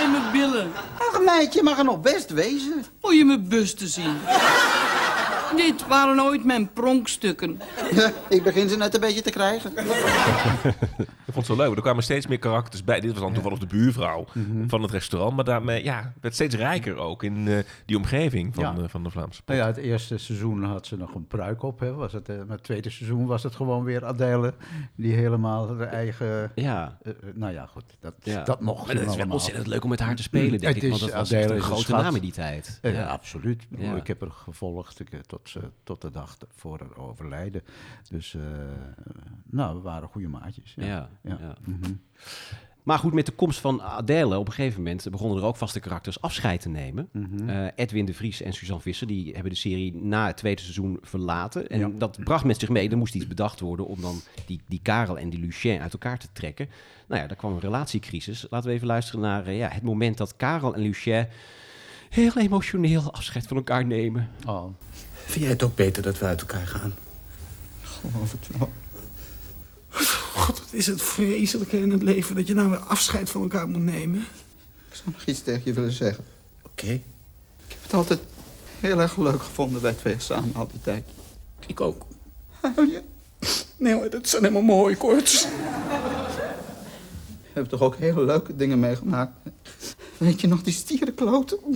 [0.00, 0.72] En mijn billen.
[0.98, 2.84] Ach, meidje, mag er nog best wezen.
[3.00, 4.16] Moet je mijn bus te zien.
[5.56, 7.60] Dit waren ooit mijn pronkstukken.
[7.94, 9.72] Ja, ik begin ze net een beetje te krijgen.
[9.76, 11.64] Ik vond het zo leuk.
[11.64, 13.00] want Er kwamen steeds meer karakters bij.
[13.00, 14.68] Dit was dan toevallig de buurvrouw Mhm.
[14.68, 15.34] van het restaurant.
[15.36, 18.82] Maar daarmee ja, werd steeds rijker ook in eh, die omgeving van, Ja.
[18.82, 21.80] eh, van de Vlaamse Nou ja, het eerste seizoen had ze nog een pruik op.
[21.80, 24.54] Hè, was het, eh, maar het tweede seizoen was het gewoon weer Adele.
[24.94, 26.52] Die helemaal haar eigen...
[26.54, 26.98] Ja.
[27.34, 27.84] nou ja, goed.
[28.00, 28.42] Dat, Ja.
[28.44, 30.82] dat mocht Maar het is wel ontzettend leuk om met haar te spelen, denk Het
[30.82, 30.90] ik.
[30.90, 32.02] Want is- dat was Adele een is een grote schat.
[32.02, 32.78] naam in die tijd.
[32.82, 33.06] Ja.
[33.06, 33.62] Absoluut.
[33.62, 33.96] Ik bedoel, Ja.
[33.96, 37.62] Ik heb haar gevolgd ik, tot, ze- tot de dag voor haar overlijden.
[38.10, 38.42] Dus eh,
[39.50, 40.74] nou, we waren goede maatjes.
[40.76, 40.84] Ja.
[41.22, 41.56] Ja, ja.
[41.64, 41.92] Mhm.
[42.82, 45.80] Maar goed, met de komst van Adele op een gegeven moment begonnen er ook vaste
[45.80, 47.08] karakters afscheid te nemen.
[47.46, 50.98] Eh, Edwin de Vries en Suzanne Visser die hebben de serie na het tweede seizoen
[51.02, 51.68] verlaten.
[51.68, 51.88] En Ja.
[51.98, 55.18] dat bracht met zich mee, er moest iets bedacht worden om dan die, die Karel
[55.18, 56.68] en die Lucien uit elkaar te trekken.
[57.08, 58.46] Nou ja, daar kwam een relatiecrisis.
[58.50, 61.26] Laten we even luisteren naar eh, ja, het moment dat Karel en Lucien
[62.10, 64.28] heel emotioneel afscheid van elkaar nemen.
[64.46, 64.64] Oh.
[65.26, 66.94] Vind jij het ook beter dat we uit elkaar gaan?
[67.82, 68.70] Geloof het wel.
[70.34, 73.68] God, wat is het vreselijk in het leven dat je nou weer afscheid van elkaar
[73.68, 74.20] moet nemen.
[74.88, 76.24] Ik zou nog iets tegen je willen zeggen.
[76.62, 77.02] Oké, Ik
[77.68, 78.20] heb het altijd
[78.80, 81.04] heel erg leuk gevonden, wij twee samen, al die tijd.
[81.66, 82.06] ik ook.
[82.60, 83.02] Huil je?
[83.76, 85.42] Nee hoor, dat zijn helemaal mooi koorts.
[87.40, 89.32] We hebben toch ook hele leuke dingen meegemaakt.
[90.16, 91.58] Weet je nog, die stierenkloten?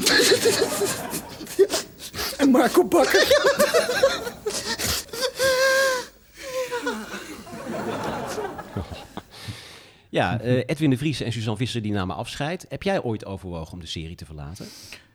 [2.41, 3.49] En Marco Bakker.
[10.09, 12.67] Ja, eh, Edwin de Vries en Suzanne Visser die namen afscheid.
[12.69, 14.67] Heb jij ooit overwogen om de serie te verlaten?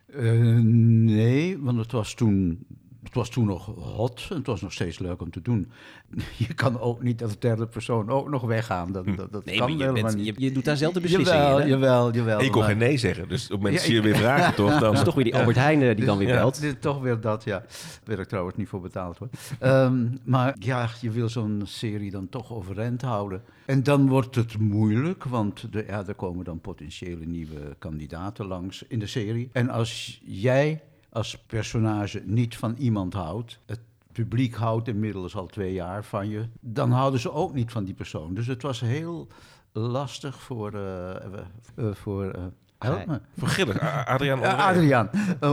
[0.06, 2.66] Eh, nee, want het was toen.
[3.06, 5.70] Het was toen nog hot en het was nog steeds leuk om te doen.
[6.46, 8.92] Je kan ook niet als derde persoon ook nog weggaan.
[8.92, 10.26] Dat, dat, dat Nee, kan maar je, helemaal bent, niet.
[10.26, 11.68] je, je doet daar zelf de beslissingen jawel, in, hè?
[11.68, 12.42] jawel, jawel.
[12.42, 13.28] Je kon maar- geen nee zeggen.
[13.28, 14.78] Dus op het moment Ja, je ik- weer vragen, toch?
[14.80, 16.34] Dan, is toch weer die Albert Heijn eh, die dan weer Ja.
[16.34, 16.60] belt.
[16.60, 17.64] Dit, toch weer dat, ja.
[18.04, 19.28] Daar ik trouwens niet voor betaald hoor.
[19.60, 23.42] Ehm, maar ja, je wil zo'n serie dan toch overeind houden.
[23.66, 28.84] En dan wordt het moeilijk, want de, ja, er komen dan potentiële nieuwe kandidaten langs
[28.88, 29.48] in de serie.
[29.52, 30.82] En als jij
[31.16, 33.80] als personage niet van iemand houdt, het
[34.12, 37.94] publiek houdt inmiddels al twee jaar van je, dan houden ze ook niet van die
[37.94, 38.34] persoon.
[38.34, 39.28] Dus het was heel
[39.72, 40.72] lastig voor...
[40.74, 41.22] eh, eh,
[41.74, 42.42] eh, voor eh,
[42.78, 43.20] help me.
[43.82, 45.10] A- Adriaan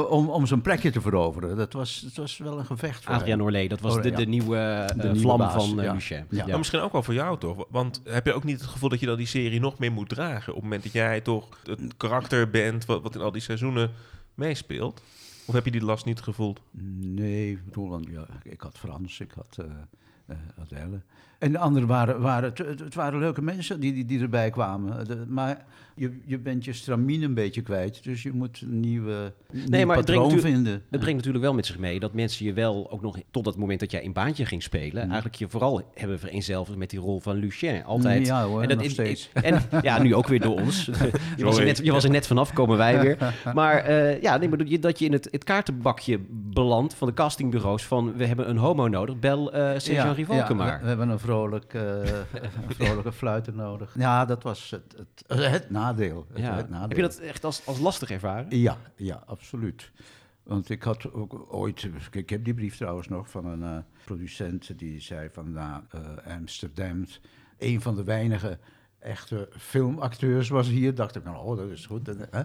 [0.09, 1.57] om, om zijn plekje te veroveren.
[1.57, 3.47] Dat was, dat was wel een gevecht voor Adriaan hem.
[3.47, 4.15] Orlee, dat was de, ja.
[4.15, 5.93] de nieuwe, De nieuwe vlam baas, van uh, ja.
[5.93, 6.25] Lucien.
[6.29, 6.45] Ja.
[6.47, 7.65] Maar misschien ook wel voor jou toch?
[7.69, 10.09] Want heb je ook niet het gevoel dat je dan die serie nog meer moet
[10.09, 10.49] dragen?
[10.49, 13.91] Op het moment dat jij toch het karakter bent wat, wat in al die seizoenen
[14.33, 15.01] meespeelt?
[15.45, 16.61] Of heb je die last niet gevoeld?
[16.71, 19.57] Nee, want ja, ik had Frans, ik had
[20.27, 20.35] eh
[20.69, 20.83] eh.
[21.39, 25.07] En de anderen waren, waren het, het- waren leuke mensen die, die, die erbij kwamen.
[25.07, 29.33] De- maar je, je bent je stramine een beetje kwijt, dus je moet een nieuwe
[29.51, 30.73] nieuw Nee, maar patroon vinden.
[30.73, 33.57] het brengt natuurlijk wel met zich mee dat mensen je wel ook nog tot dat
[33.57, 37.19] moment dat jij in baantje ging spelen, eigenlijk je vooral hebben vereenzelvigd met die rol
[37.19, 37.83] van Lucien.
[37.83, 38.27] Altijd.
[38.27, 39.29] Ja hoor, en dat nog steeds.
[39.33, 40.85] En ja, nu ook weer door ons.
[41.37, 43.17] je, was er net, je was er net vanaf, komen wij weer.
[43.53, 46.19] Maar eh, ja, nee, maar dat je, dat je in het, het kaartenbakje
[46.53, 50.53] belandt van de castingbureaus van we hebben een homo nodig, bel eh Sergio Ja, ja,
[50.53, 50.75] maar.
[50.77, 51.81] We, we hebben een, vrolijk, eh,
[52.67, 53.95] een vrolijke fluiter nodig.
[53.97, 56.25] Ja, dat was het, het, het nadeel.
[56.33, 56.55] Het, Ja.
[56.55, 56.87] het nadeel.
[56.87, 58.59] Heb je dat echt als, als lastig ervaren?
[58.59, 59.91] Ja, ja, absoluut.
[60.43, 64.79] Want ik had ook ooit, ik heb die brief trouwens nog van een eh, producent
[64.79, 65.81] die zei van nou,
[66.27, 67.05] Amsterdam,
[67.57, 68.57] een van de weinige
[68.99, 70.95] echte filmacteurs was hier.
[70.95, 72.07] Dacht ik, nou, oh, dat is goed.
[72.07, 72.41] Hè.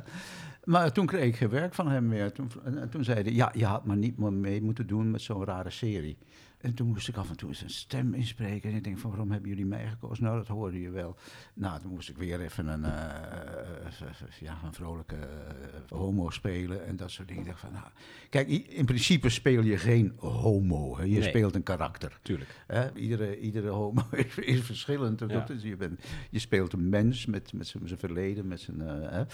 [0.68, 2.32] Maar toen kreeg ik geen werk van hem meer.
[2.32, 5.10] Toen, en, en toen zei hij, ja, je had maar niet meer mee moeten doen
[5.10, 6.16] met zo'n rare serie.
[6.60, 8.70] En toen moest ik af en toe eens een stem inspreken.
[8.70, 10.24] En ik denk van, waarom hebben jullie mij gekozen?
[10.24, 11.16] Nou, dat hoorde je wel.
[11.54, 16.86] Nou, toen moest ik weer even een, eh, eh, ja, een vrolijke eh, homo spelen
[16.86, 17.42] en dat soort dingen.
[17.42, 17.86] Ik dacht van, nou,
[18.30, 20.96] kijk, in principe speel je geen homo.
[20.96, 21.02] Hè?
[21.02, 21.28] Je Nee.
[21.28, 22.18] speelt een karakter.
[22.22, 22.64] Tuurlijk.
[22.66, 22.94] Hè?
[22.94, 25.20] Iedere, iedere homo is, is verschillend.
[25.28, 25.48] Ja.
[25.48, 28.48] Is, je, bent, je speelt een mens met, met zijn verleden.
[28.48, 29.24] Met zijn, hè?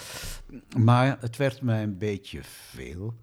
[0.78, 3.14] Maar het werd mij een beetje veel.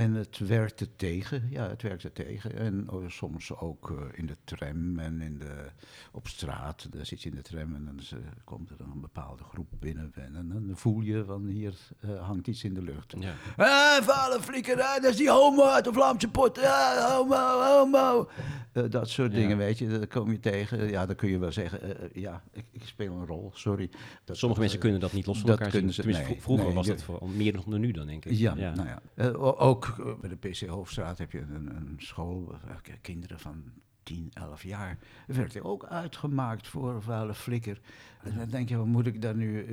[0.00, 2.56] En het werkte tegen, ja, het werkte tegen.
[2.56, 5.66] En oh, soms ook eh, in de tram en in de,
[6.12, 6.86] op straat.
[6.90, 9.44] Daar zit je in de tram en dan is, eh, komt er dan een bepaalde
[9.44, 10.12] groep binnen.
[10.14, 13.14] En dan voel je van hier eh, hangt iets in de lucht.
[13.18, 13.34] Ja.
[13.56, 16.58] Hé, vuile flikker, hè, dat is die homo uit de Vlaamse pot.
[17.08, 18.28] Homo, homo.
[18.72, 20.88] Eh, dat soort dingen, weet je, dat kom je tegen.
[20.90, 23.90] Ja, dan kun je wel zeggen, eh, eh, ja, ik, ik speel een rol, sorry.
[24.24, 26.04] Dat, Sommige dat, mensen kunnen dat niet los van dat elkaar kunnen zien.
[26.04, 28.32] ze- Tenminste, nee, vro- vroeger nee, was dat vooral meer dan nu dan, denk ik.
[28.32, 29.28] Ja, nou ja.
[29.38, 32.54] Ook bij de PC Hoofdstraat heb je een, een school,
[33.00, 33.62] kinderen van
[34.02, 34.98] 10, 11 jaar.
[35.26, 37.80] Er werd er ook uitgemaakt voor een vuile flikker.
[38.22, 39.66] En dan denk je, wat moet ik daar nu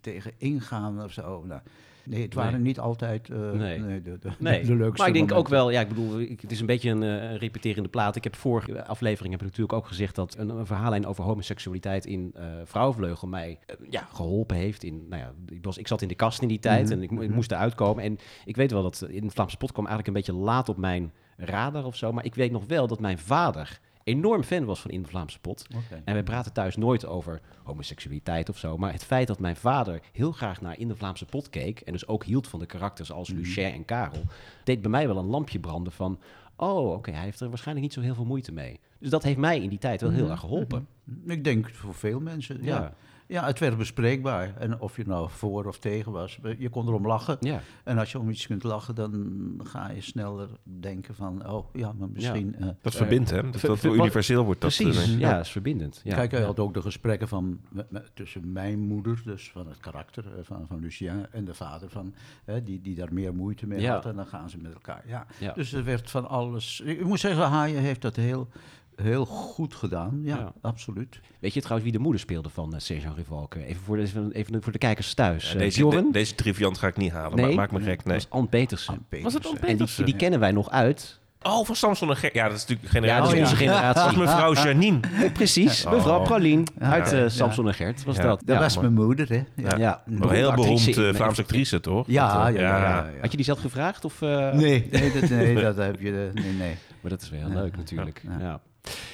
[0.00, 1.44] tegen ingaan of zo?
[1.44, 1.60] Nou,
[2.04, 2.60] nee, het waren Nee.
[2.62, 3.78] niet altijd eh, Nee.
[3.78, 6.40] nee, de, de, Nee, de leukste maar ik denk ook wel, ja, ik bedoel, ik-
[6.40, 8.16] het is een beetje een eh, repeterende plaat.
[8.16, 12.06] Ik heb vorige aflevering heb ik natuurlijk ook gezegd dat een, een verhaallijn over homoseksualiteit
[12.06, 13.58] in eh Vrouwenvleugel mij
[13.90, 14.82] ja, geholpen heeft.
[14.84, 17.02] In, nou ja, ik, was, ik zat in de kast in die tijd Mhm, en
[17.02, 17.32] ik mhm.
[17.32, 18.04] moest eruit komen.
[18.04, 20.76] En ik weet wel dat in het Vlaamse pot kwam eigenlijk een beetje laat op
[20.76, 22.12] mijn radar of zo.
[22.12, 25.40] Maar ik weet nog wel dat mijn vader enorm fan was van In de Vlaamse
[25.40, 25.66] Pot.
[26.04, 28.76] En wij praten thuis nooit over homoseksualiteit of zo.
[28.76, 31.80] Maar het feit dat mijn vader heel graag naar In de Vlaamse Pot keek...
[31.80, 33.38] en dus ook hield van de karakters als Mhm.
[33.38, 34.22] Lucien en Karel...
[34.64, 36.18] deed bij mij wel een lampje branden van...
[36.56, 38.80] oh, oké, hij heeft er waarschijnlijk niet zo heel veel moeite mee.
[38.98, 40.86] Dus dat heeft mij in die tijd wel heel erg geholpen.
[41.26, 42.76] Ik denk voor veel mensen, ja.
[42.76, 42.94] Ja.
[43.32, 43.44] Ja.
[43.46, 44.56] het werd bespreekbaar.
[44.58, 47.36] En of je nou voor of tegen was, je kon erom lachen.
[47.40, 47.60] Ja.
[47.84, 51.48] En als je om iets kunt lachen, dan ga je sneller denken van...
[51.50, 52.54] oh ja, maar misschien...
[52.58, 53.50] eh, Dat verbindt, hè?
[53.50, 54.74] Dat, ver- universeel wordt dat.
[54.76, 56.00] Precies, eh, ja, dat is verbindend.
[56.04, 56.14] Ja.
[56.14, 59.78] Kijk, hij had ook de gesprekken van, met- met- tussen mijn moeder, dus van het
[59.78, 62.14] karakter eh, van, van Lucien, en de vader van,
[62.44, 63.92] hè, die, die daar meer moeite mee Ja.
[63.94, 64.06] had.
[64.06, 65.02] En dan gaan ze met elkaar.
[65.06, 65.26] Ja.
[65.40, 65.52] Ja.
[65.52, 66.80] Dus er werd van alles.
[66.80, 68.48] Ik moet zeggen, Haaien heeft dat heel,
[68.96, 70.20] heel goed gedaan.
[70.24, 70.52] Ja, Ja.
[70.60, 71.20] absoluut.
[71.40, 73.64] Weet je trouwens wie de moeder speelde van uh, Sergio Rivalke?
[73.64, 75.52] Even voor de, even, even voor de kijkers thuis.
[75.52, 77.36] Eh, deze, de- deze triviant ga ik niet halen.
[77.36, 77.46] Nee?
[77.46, 78.04] maar Maak me gek.
[78.04, 78.14] Nee.
[78.18, 78.94] Dat was Ann Petersen.
[78.94, 79.50] Was het Petersen.
[79.50, 80.04] Ann En die, Petersen?
[80.04, 81.20] die kennen wij nog uit.
[81.42, 82.30] Oh, van Samson en Ger.
[82.34, 83.94] Ja, dat is natuurlijk geen Ja, dat is Oh, onze generatie.
[84.02, 85.00] Dat was mevrouw Janine.
[85.32, 85.92] Precies, Oh.
[85.92, 87.22] mevrouw Praline uit Ja.
[87.22, 88.22] eh, Samson en Gert was Ja.
[88.22, 88.42] dat.
[88.44, 88.62] Dat Ja.
[88.62, 89.42] was mijn moeder, hè?
[89.56, 90.02] Ja, ja.
[90.06, 92.06] Een heel beroemd eh, Vlaamse actrice, toch?
[92.06, 93.20] Ja, Dat, ja, eh, ja, ja, ja.
[93.20, 94.04] Had je die zelf gevraagd?
[94.04, 96.30] Of, eh, Nee, nee, dat, nee, dat heb je.
[96.34, 96.74] eh, Nee, nee.
[97.00, 97.54] Maar dat is wel heel Ja.
[97.54, 98.22] leuk natuurlijk.
[98.40, 98.60] Ja.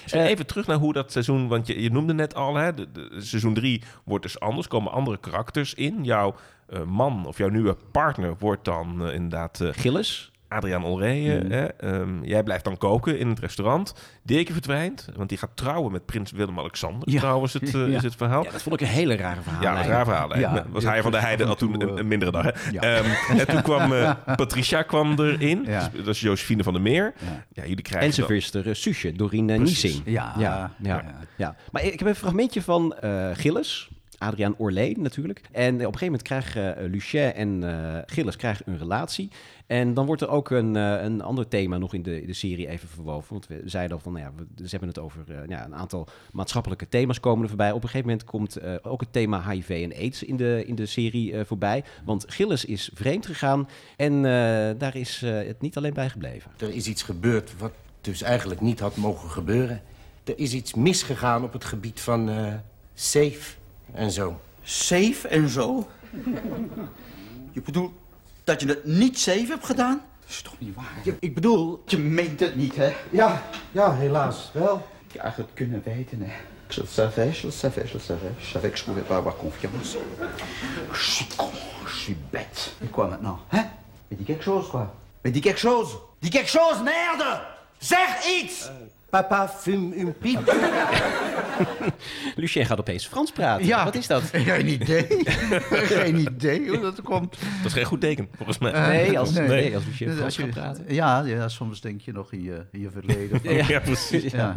[0.03, 1.49] Dus even terug naar hoe dat seizoen...
[1.49, 4.67] Want je, je noemde net al, hè, de, de- seizoen 3 wordt dus anders.
[4.69, 6.05] komen andere karakters in.
[6.05, 6.35] Jouw
[6.67, 10.33] eh, man of jouw nieuwe partner wordt dan eh, inderdaad eh, Gilles?
[10.49, 11.39] Adriaan Olreje.
[11.39, 11.51] Mhm.
[11.53, 11.65] hè.
[11.65, 13.95] Ehm, jij blijft dan koken in het restaurant.
[14.23, 17.11] Dirkje verdwijnt, want die gaat trouwen met prins Willem-Alexander.
[17.11, 17.19] Ja.
[17.19, 17.97] Trouwens, het, eh, Ja.
[17.97, 18.45] is het verhaal.
[18.45, 19.63] Ja, dat vond ik een hele rare verhaal.
[19.63, 20.29] Ja, een raar verhaal.
[20.31, 20.41] hè.
[20.41, 22.45] Ja, was ja, hij van de Heide al toen toe, een, eh, mindere dag.
[22.45, 22.71] Hè?
[22.71, 22.81] ja.
[22.81, 25.65] Ehm, en toen kwam eh, Patricia kwam erin.
[25.67, 25.89] Ja.
[25.93, 27.15] Dus, dat is Josephine van der Meer.
[27.19, 27.45] Ja.
[27.53, 29.83] Ja, jullie krijgen En zijn uh, Suusje, Doreen uh, Precies.
[29.83, 30.03] Niesing.
[30.07, 31.15] Ja, Ja, ja, ja.
[31.37, 31.57] ja.
[31.71, 33.89] Maar ik heb een fragmentje van eh Gilles.
[34.19, 35.41] Adriaan Orlee natuurlijk.
[35.53, 37.63] En op een gegeven moment krijgen eh, Lucien en
[37.95, 39.31] eh, Gilles krijgen een relatie.
[39.69, 42.69] En dan wordt er ook een, eh, een ander thema nog in de, de serie
[42.69, 43.33] even verwoven.
[43.33, 45.75] Want we zeiden al van, nou ja, we, ze hebben het over eh, ja, een
[45.75, 47.73] aantal maatschappelijke thema's komen er voorbij.
[47.73, 50.75] Op een gegeven moment komt eh, ook het thema HIV en AIDS in de, in
[50.75, 51.85] de serie eh, voorbij.
[52.05, 56.51] Want Gilles is vreemd gegaan en eh, daar is eh, het niet alleen bij gebleven.
[56.59, 59.83] Er is iets gebeurd wat dus eigenlijk niet had mogen gebeuren.
[60.25, 62.55] Er is iets misgegaan op het gebied van eh,
[62.95, 63.55] safe
[63.93, 64.41] en zo.
[64.63, 65.89] Safe en zo?
[67.55, 67.93] Je bedoelt
[68.49, 70.03] dat je het niet safe hebt gedaan?
[70.21, 70.85] Dat is toch niet waar?
[71.05, 72.95] Je- ik bedoel, je meent het niet, hè?
[73.11, 74.87] Ja, ja, helaas wel.
[75.13, 76.33] Je had het kunnen weten, hè?
[76.69, 78.33] Je le savais, je le savais, je le savais.
[78.39, 79.97] Je savais que je pouvais pas avoir confiance.
[80.93, 81.51] Je suis con,
[81.87, 82.71] je suis bête.
[82.85, 83.65] Et quoi maintenant, hein?
[84.11, 84.95] Mais dis quelque chose, quoi.
[85.25, 85.89] Mais dis quelque chose.
[86.23, 87.41] Dis quelque chose, merde!
[87.81, 88.71] Zeg iets!
[89.11, 90.53] Papa fume une pipe.
[92.37, 93.67] Lucien gaat opeens Frans praten.
[93.67, 93.85] Ja.
[93.85, 94.23] Wat is dat?
[94.33, 95.07] Geen idee.
[95.71, 97.31] Geen idee hoe dat komt.
[97.41, 98.73] Dat is geen goed teken, volgens mij.
[98.73, 99.49] Nee, als, nee.
[99.49, 99.75] nee.
[99.75, 100.95] als Lucien Dus Frans als gaat praten.
[100.95, 103.67] Ja, ja, soms denk je nog in je, in je verleden.
[103.67, 104.33] Ja, precies.
[104.33, 104.57] Ja.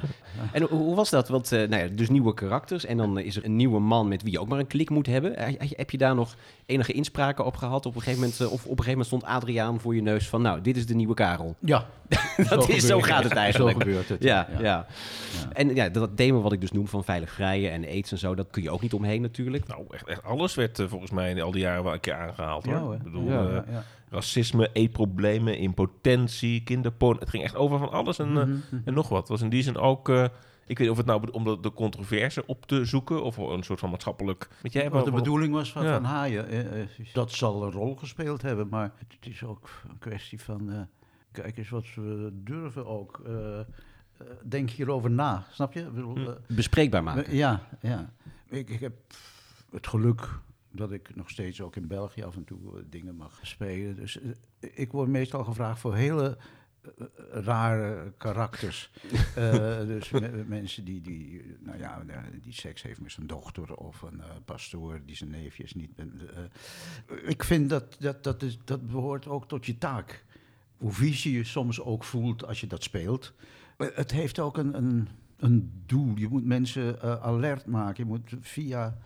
[0.51, 1.27] En hoe, hoe was dat?
[1.29, 4.23] Want eh, nou ja, dus nieuwe karakters en dan is er een nieuwe man met
[4.23, 5.35] wie je ook maar een klik moet hebben.
[5.37, 6.35] Eh, Heb je daar nog
[6.65, 7.85] enige inspraken op gehad?
[7.85, 10.27] Op een gegeven moment, eh, of op een gegeven moment stond Adriaan voor je neus
[10.27, 11.55] van, nou, dit is de nieuwe Karel.
[11.59, 11.85] Ja,
[12.49, 13.73] Dat is, zo gaat het eigenlijk.
[13.73, 14.23] Zo gebeurt het.
[14.23, 14.85] Ja, ja.
[15.53, 18.35] En ja, dat thema wat ik dus noem van veilig vrijen en aids en zo,
[18.35, 19.67] dat kun je ook niet omheen natuurlijk.
[19.67, 22.15] Nou, echt, echt alles werd eh, volgens mij in al die jaren wel een keer
[22.15, 22.65] aangehaald.
[22.65, 22.73] Hoor.
[22.73, 22.93] Ja, hoor.
[22.95, 23.83] Ik bedoel, Ja, eh, ja, ja.
[24.09, 27.17] racisme, eetproblemen, impotentie, kinderporn.
[27.19, 29.27] Het ging echt over van alles en, Mhm, eh, en nog wat.
[29.27, 30.09] was in die zin ook...
[30.09, 30.23] eh,
[30.65, 33.23] ik weet niet of het nou om de, de controverse op te zoeken...
[33.23, 34.49] of een soort van maatschappelijk...
[34.61, 35.93] Weet jij Wat wat de bedoeling was van, Ja.
[35.93, 39.99] van Haaien, eh, eh, dat zal een rol gespeeld hebben, maar het is ook een
[39.99, 40.79] kwestie van, eh,
[41.31, 43.21] kijk eens wat we durven ook.
[44.27, 45.83] Eh, denk hierover na, snap je?
[45.83, 46.27] Bedoel, Hm.
[46.27, 47.35] eh, Bespreekbaar maken.
[47.35, 48.13] ja, ja.
[48.49, 48.93] Ik, ik heb
[49.71, 50.29] het geluk
[50.71, 53.95] dat ik nog steeds ook in België af en toe eh, dingen mag spelen.
[53.95, 54.19] Dus
[54.59, 56.37] ik word meestal gevraagd voor hele
[57.31, 58.91] rare karakters.
[59.87, 62.03] Dus me- mensen die, die, nou ja,
[62.41, 65.91] die seks heeft met zijn dochter of een pastoor die zijn neefjes niet...
[67.25, 70.25] ik vind dat dat, dat, is, dat behoort ook tot je taak.
[70.77, 73.33] Hoe vies je je soms ook voelt als je dat speelt.
[73.81, 76.17] Maar Het heeft ook een, een, een doel.
[76.17, 78.03] Je moet mensen eh, alert maken.
[78.03, 78.97] Je moet via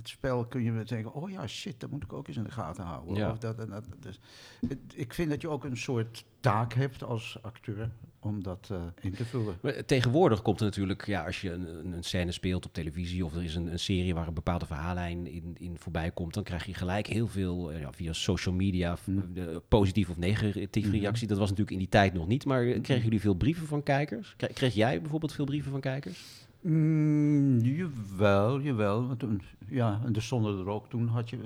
[0.00, 2.50] het spel kun je denken, oh ja, shit, dat moet ik ook eens in de
[2.50, 3.14] gaten houden.
[3.14, 3.30] Ja.
[3.30, 4.20] Of dat, en dat, dus,
[4.68, 8.82] het- ik vind dat je ook een soort taak hebt als acteur om dat eh,
[9.00, 9.54] in te vullen.
[9.62, 13.34] Maar tegenwoordig komt er natuurlijk, ja, als je een, een- scène speelt op televisie of
[13.34, 16.64] er is een, een serie waar een bepaalde verhaallijn in, in voorbij komt, dan krijg
[16.66, 18.96] je gelijk heel veel eh, ja, via social media,
[19.34, 21.26] eh, positief of negatief reactie.
[21.26, 23.82] Dat was natuurlijk in die tijd nog niet, maar eh, kregen jullie veel brieven van
[23.82, 24.34] kijkers?
[24.36, 26.48] Kre- Kreeg jij bijvoorbeeld veel brieven van kijkers?
[26.60, 29.06] Mm, jawel, jawel.
[29.06, 31.38] Want toen, ja, en er stonden er ook, toen had je,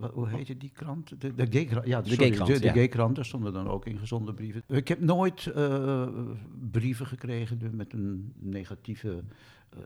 [0.00, 1.20] eh, hoe heette die krant?
[1.20, 2.72] De, de gay-krant, ja, De de, de ja.
[2.72, 4.62] gay-krant, daar stonden dan ook ingezonden brieven.
[4.68, 6.08] Ik heb nooit eh,
[6.70, 9.22] brieven gekregen met een negatieve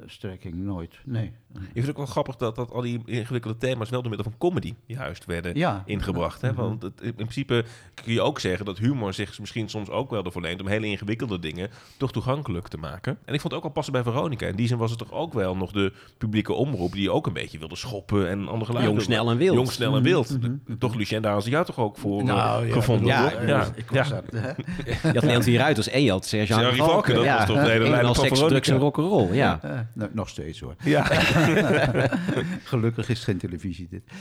[0.07, 1.33] strekking, nooit, nee.
[1.55, 4.31] Ik vind het ook wel grappig dat, dat al die ingewikkelde thema's wel door middel
[4.31, 5.83] van comedy juist werden Ja.
[5.87, 6.40] ingebracht.
[6.40, 6.55] Hè?
[6.55, 10.25] Want het, in principe kun je ook zeggen dat humor zich misschien soms ook wel
[10.25, 13.18] ervoor leent om hele ingewikkelde dingen toch toegankelijk te maken.
[13.25, 14.46] En ik vond het ook wel passen bij Veronica.
[14.46, 17.33] In die zin was het toch ook wel nog de publieke omroep die ook een
[17.33, 18.85] beetje wilde schoppen en ander geluid.
[18.87, 19.55] Jong, snel en wild.
[19.55, 20.38] Jong, snel en wild.
[20.79, 23.07] Toch, Lucien, daar had ze jou toch ook voor eh, Nou, ja, gevonden?
[23.07, 23.33] ja?
[23.33, 23.66] Eh, ja.
[23.75, 24.49] ik was dat, hè.
[25.12, 27.14] Je had Leon Ruiters en je had Serge Valken.
[27.14, 29.61] Dat was toch de hele Een en lijn al van seks, drugs en rock'n'roll, ja.
[29.95, 30.75] Nou, nog steeds hoor.
[30.85, 31.03] Ja.
[32.65, 34.03] Gelukkig is het geen televisie dit.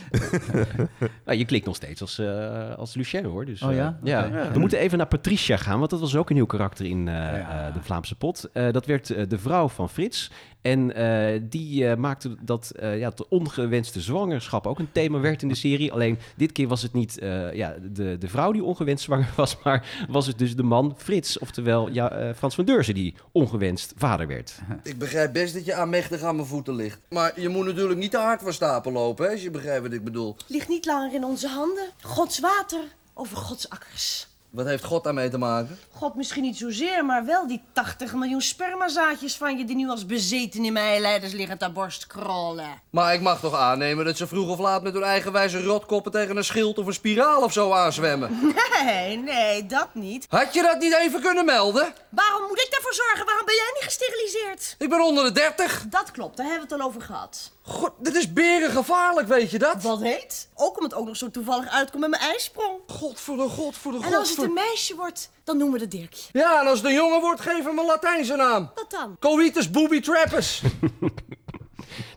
[1.26, 3.46] Nou, je klikt nog steeds als, eh, als Lucien hoor.
[3.46, 3.98] Dus, Oh eh, ja?
[4.04, 4.52] ja.
[4.54, 7.13] We moeten even naar Patricia gaan, want dat was ook een nieuw karakter in eh,
[7.13, 7.68] Ja.
[7.68, 8.50] eh, de Vlaamse pot.
[8.54, 10.32] Eh, dat werd eh, de vrouw van Frits.
[10.65, 15.41] En eh, die eh, maakte dat eh, ja, de ongewenste zwangerschap ook een thema werd
[15.41, 15.93] in de serie.
[15.93, 19.58] Alleen dit keer was het niet eh, ja, de, de vrouw die ongewenst zwanger was,
[19.63, 21.39] maar was het dus de man Frits.
[21.39, 24.60] Oftewel ja, eh, Frans van Deurzen die ongewenst vader werd.
[24.84, 26.99] Ik begrijp best dat je aanmächtig aan mijn voeten ligt.
[27.10, 29.93] Maar je moet natuurlijk niet te hard van stapel lopen, hè, als je begrijpt wat
[29.93, 30.36] ik bedoel.
[30.47, 31.86] Ligt niet langer in onze handen.
[32.01, 34.28] Gods water over Gods akkers.
[34.56, 35.80] Wat heeft God daarmee te maken?
[35.91, 39.65] God misschien niet zozeer, maar wel die 80 miljoen spermazaadjes van je...
[39.65, 42.82] die nu als bezeten in mijn eileiders liggen ter borst krollen.
[42.89, 46.38] Maar ik mag toch aannemen dat ze vroeg of laat met hun eigenwijze rotkoppen tegen
[46.38, 48.54] een schild of een spiraal of zo aanzwemmen?
[48.86, 50.26] Nee, nee, dat niet.
[50.30, 51.94] Had je dat niet even kunnen melden?
[52.10, 53.26] Waarom moet ik daarvoor zorgen?
[53.26, 54.76] Waarom ben jij niet gesteriliseerd?
[54.78, 55.86] Ik ben onder de 30.
[55.89, 57.52] Dat klopt, daar hebben we het al over gehad.
[57.67, 59.84] God, dit is berengevaarlijk, weet je dat?
[59.84, 60.49] Wat heet?
[60.56, 62.80] Ook om het ook nog zo toevallig uitkomt met mijn ijsprong.
[62.88, 64.06] God voor de god voor de god.
[64.08, 66.30] En als het een meisje wordt, dan noemen we het Dirkje.
[66.32, 68.71] Ja, en als het een jongen wordt, geef hem een Latijnse naam.
[68.75, 69.15] Wat dan?
[69.19, 70.62] Coitus booby trappers.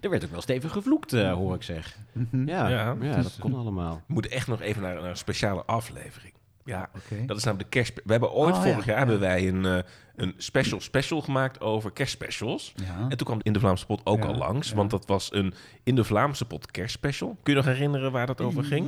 [0.00, 1.96] Er werd ook wel stevig gevloekt, eh, hoor ik zeg.
[2.32, 3.16] Ja, ja, Ja.
[3.22, 4.02] dat kon allemaal.
[4.06, 6.34] We moeten echt nog even naar, naar een speciale aflevering.
[6.68, 6.90] Ja,
[7.26, 7.94] dat is namelijk de kerst.
[8.04, 8.90] We hebben ooit Oh, vorig ja.
[8.90, 9.78] jaar hebben wij een, eh,
[10.16, 12.72] een special special gemaakt over kerstspecials.
[12.76, 13.06] Ja.
[13.08, 15.94] En toen kwam in de Vlaamse pot ook al langs, want dat was een in
[15.94, 17.36] de Vlaamse pot kerstspecial.
[17.42, 18.86] Kun je nog herinneren waar dat over ging?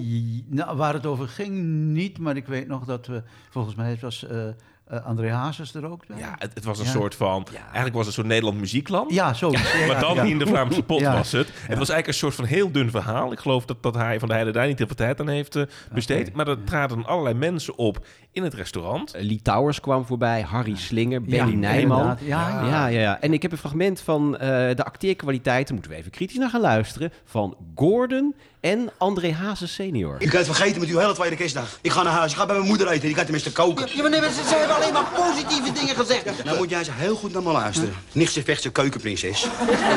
[0.49, 1.55] Nou, waar het over ging
[1.93, 4.49] niet, maar ik weet nog dat we, volgens mij was eh
[4.90, 6.18] eh, André Hazes er ook bij.
[6.18, 6.90] Ja, het, het was een Ja.
[6.90, 7.46] soort van.
[7.64, 9.12] Eigenlijk was het zo'n Nederland muziekland.
[9.12, 9.50] Ja, zo.
[9.50, 10.22] Ja, maar dan ja.
[10.22, 11.12] in de Vlaamse pot Ja.
[11.16, 11.46] was het.
[11.46, 13.33] Het was eigenlijk een soort van heel dun verhaal.
[13.33, 15.57] Ik geloof dat, dat hij van de Heide daar niet heel veel tijd aan heeft
[15.57, 16.33] eh, besteed.
[16.35, 19.14] Maar er traden allerlei mensen op in het restaurant.
[19.14, 22.07] Eh, Lee Towers kwam voorbij, Harry Slinger, Ja, Benny Nijman.
[22.07, 22.48] Ja, ja.
[22.66, 23.20] ja, ja, ja.
[23.20, 26.61] En ik heb een fragment van eh, de acteerkwaliteiten, moeten we even kritisch naar gaan
[26.61, 30.16] luisteren, van Gordon en André Hazes senior.
[30.18, 31.79] Ik ga het vergeten met uw hele tweede kerstdag.
[31.81, 33.87] Ik ga naar huis, ik ga bij mijn moeder eten, die gaat tenminste koken.
[33.94, 36.44] Ja, maar nee, maar ze, ze hebben alleen maar positieve dingen gezegd.
[36.44, 37.94] Nou moet jij eens heel goed naar me luisteren.
[38.12, 39.42] Nicht ze vecht zijn keukenprinses.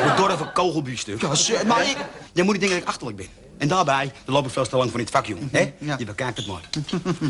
[0.04, 1.20] Een dorre kogelbiefstuk.
[1.20, 1.96] Ja, ze- maar ik...
[2.32, 3.26] Jij moet niet denken dat ik achterlijk ben.
[3.58, 5.48] En daarbij, dan loop ik veel te lang van dit vak, jongen.
[5.52, 5.72] Hè?
[5.78, 5.94] Ja.
[5.98, 6.60] Je bekijkt het maar.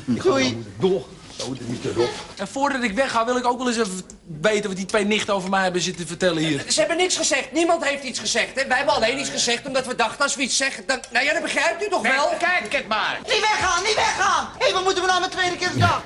[0.05, 0.65] Doei.
[0.79, 1.05] Door.
[1.39, 2.11] Zo, dat is erop.
[2.37, 4.03] En voordat ik wegga wil ik ook wel eens even
[4.41, 6.65] weten wat die twee nichten over mij hebben zitten vertellen hier.
[6.69, 7.53] Ze hebben niks gezegd.
[7.53, 8.61] Niemand heeft iets gezegd.
[8.61, 8.67] Hè?
[8.67, 10.85] Wij hebben alleen iets gezegd omdat we dachten als we iets zeggen...
[10.87, 11.01] Dan...
[11.13, 12.29] Nou ja, dat begrijpt u toch wel?
[12.39, 13.19] Kijk het maar.
[13.23, 14.49] Niet weggaan, niet weggaan!
[14.59, 16.03] Hé, wat moeten we nou met tweede kerstdag?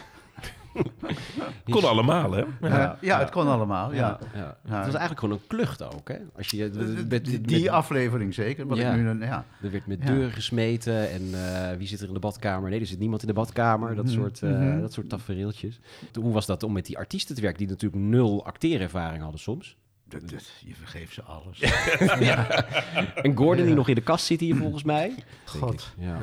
[1.71, 2.45] Kon allemaal, hè?
[2.61, 3.95] Ja, ja, het kon allemaal.
[3.95, 4.19] Ja.
[4.35, 4.41] Ja.
[4.63, 4.77] Het Ja.
[4.85, 6.17] was eigenlijk gewoon een klucht ook, hè?
[6.37, 6.71] Als je,
[7.09, 8.67] met, Die, met- die aflevering zeker.
[8.67, 8.91] Wat Ja.
[8.91, 9.45] ik nu, dan- ja.
[9.63, 10.07] Er werd met Ja.
[10.07, 12.71] deuren gesmeten en eh, wie zit er in de badkamer?
[12.71, 13.95] Nee, er zit niemand in de badkamer.
[13.95, 14.81] Dat Mhm, soort, eh, mhm.
[14.81, 15.81] dat soort tafereeltjes.
[16.21, 19.77] Hoe was dat om met die artiesten te werken die natuurlijk nul acteerervaring hadden soms?
[20.09, 21.59] Dat- dat- je vergeeft ze alles.
[22.29, 22.47] Ja.
[23.15, 25.15] En Gordon die nog in de kast zit hier volgens mij.
[25.45, 25.93] God.
[25.99, 26.19] Ja.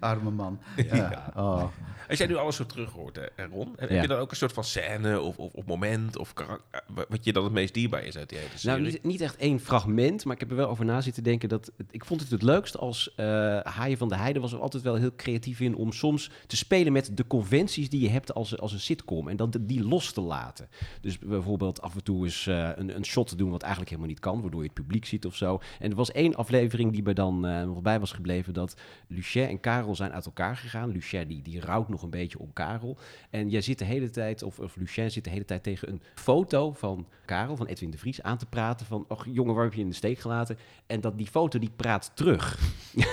[0.00, 0.58] Arme man.
[0.92, 1.32] Ja.
[1.36, 1.64] Oh.
[2.10, 4.02] Als jij nu alles zo terug hoort, hè, Ron, heb Ja.
[4.02, 7.32] je dan ook een soort van scène of, of, of moment of karak- wat je
[7.32, 8.80] dan het meest dierbaar is uit die hele serie?
[8.80, 11.48] Nou, niet, niet echt één fragment, maar ik heb er wel over na zitten denken
[11.48, 11.72] dat...
[11.76, 13.26] Het, ik vond het het leukst als eh
[13.62, 15.74] Haaien van de Heide was er altijd wel heel creatief in...
[15.76, 19.28] om soms te spelen met de conventies die je hebt als, als een sitcom.
[19.28, 20.68] En dan de- die los te laten.
[21.00, 24.10] Dus bijvoorbeeld af en toe eens eh, een, een shot te doen wat eigenlijk helemaal
[24.12, 24.40] niet kan...
[24.40, 25.60] waardoor je het publiek ziet of zo.
[25.78, 28.54] En er was één aflevering die me dan eh, nog bij was gebleven...
[28.54, 28.74] dat
[29.08, 30.90] Lucien en Karel zijn uit elkaar gegaan.
[30.90, 32.96] Lucien die, die rouwt nog een beetje om Karel.
[33.30, 36.02] En jij zit de hele tijd, of, of Lucien zit de hele tijd tegen een
[36.14, 38.86] foto van Karel, van Edwin de Vries, aan te praten.
[38.86, 40.58] Van, och jongen, waar heb je in de steek gelaten?
[40.86, 42.58] En dat die foto die praat terug.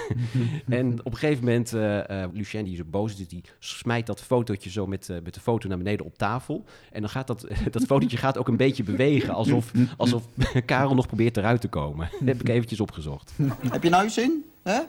[0.68, 4.06] en op een gegeven moment, eh eh, Lucien die is ook boos, dus die smijt
[4.06, 6.64] dat fotootje zo met, eh, met de foto naar beneden op tafel.
[6.92, 10.28] En dan gaat dat, dat fotootje gaat ook een beetje bewegen, alsof, alsof
[10.66, 12.10] Karel nog probeert eruit te komen.
[12.12, 13.34] Dat heb ik eventjes opgezocht.
[13.70, 14.46] Heb je nou je zin?
[14.64, 14.80] Hè?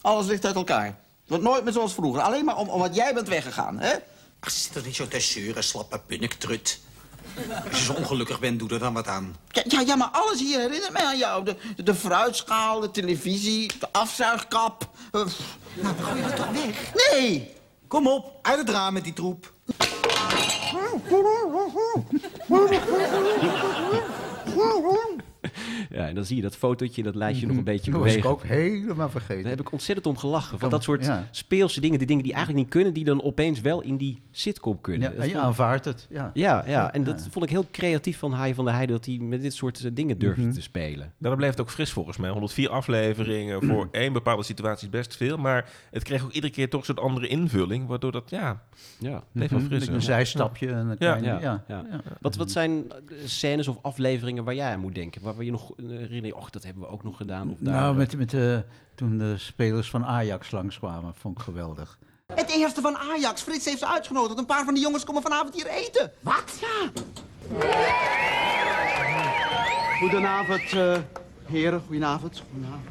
[0.00, 0.98] Alles ligt uit elkaar.
[1.26, 2.22] Het wordt nooit meer zoals vroeger.
[2.22, 3.92] Alleen maar om, omdat jij bent weggegaan, hè?
[4.40, 6.80] Ach, zit er niet zo te zeuren, slappe punniktrut.
[7.70, 9.36] Als je zo ongelukkig bent, doe er dan wat aan.
[9.48, 11.44] Ja, ja, ja, maar alles hier herinnert mij aan jou.
[11.44, 14.88] De, de, de fruitschaal, de televisie, de afzuigkap.
[15.12, 15.20] Eh,
[15.74, 16.92] nou, dan gooi je dat toch weg?
[17.10, 17.54] Nee!
[17.88, 19.52] Kom op, uit het raam met die troep.
[25.90, 28.22] Ja, en dan zie je dat fotootje, dat lijstje nog een beetje Dat was ik
[28.22, 28.30] bewegen.
[28.30, 29.42] ook helemaal vergeten.
[29.42, 30.58] Daar heb ik ontzettend om gelachen.
[30.58, 31.26] Van dat soort ja.
[31.30, 34.80] speelse dingen, die dingen die eigenlijk niet kunnen, die dan opeens wel in die sitcom
[34.80, 35.08] kunnen.
[35.10, 36.06] Ja, Dat en je aanvaardt het.
[36.10, 36.30] Ja.
[36.34, 39.18] ja, ja, en dat vond ik heel creatief van Haaien van der Heide, dat hij
[39.20, 40.52] met dit soort eh, dingen durfde Mhm.
[40.52, 41.12] te spelen.
[41.18, 42.30] Daarom bleef het ook fris volgens mij.
[42.30, 45.36] 104 afleveringen voor één bepaalde situatie is best veel.
[45.36, 47.86] Maar het kreeg ook iedere keer toch een soort andere invulling.
[47.86, 48.62] Waardoor dat, ja,
[48.98, 49.22] Ja.
[49.32, 49.86] bleef wel Mhm, fris.
[49.86, 50.94] een zijstapje en een Ja.
[50.96, 51.26] kleine...
[51.26, 51.64] Ja, Ja.
[51.68, 51.84] ja.
[51.90, 52.00] ja.
[52.20, 55.22] Wat, wat zijn eh, scènes of afleveringen waar jij aan moet denken?
[55.22, 57.50] Waar je nog eh, je, och, dat hebben we ook nog gedaan.
[57.50, 61.98] Of daar, Nou, met, met, de toen de spelers van Ajax langskwamen, vond ik geweldig.
[62.34, 63.42] Het eerste van Ajax.
[63.42, 64.38] Frits heeft ze uitgenodigd.
[64.38, 66.12] Een paar van die jongens komen vanavond hier eten.
[66.20, 66.60] Wat?
[66.60, 66.90] Ja.
[69.98, 70.98] Goedenavond, eh,
[71.44, 71.80] heren.
[71.86, 72.42] Goedenavond.
[72.52, 72.90] Goedenavond.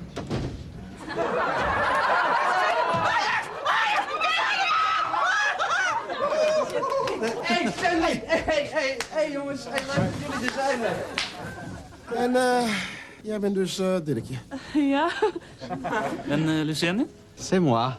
[7.42, 8.24] Hey, Stanley!
[8.26, 9.66] Hey, hey, hey, jongens.
[9.70, 10.80] Hey, leuk dat jullie er zijn.
[10.80, 11.25] hè.
[12.14, 12.68] En eh,
[13.22, 14.36] jij bent dus eh Dirkje.
[14.74, 15.10] Ja.
[16.30, 17.06] En uh, Lucenne?
[17.36, 17.92] C'est moi.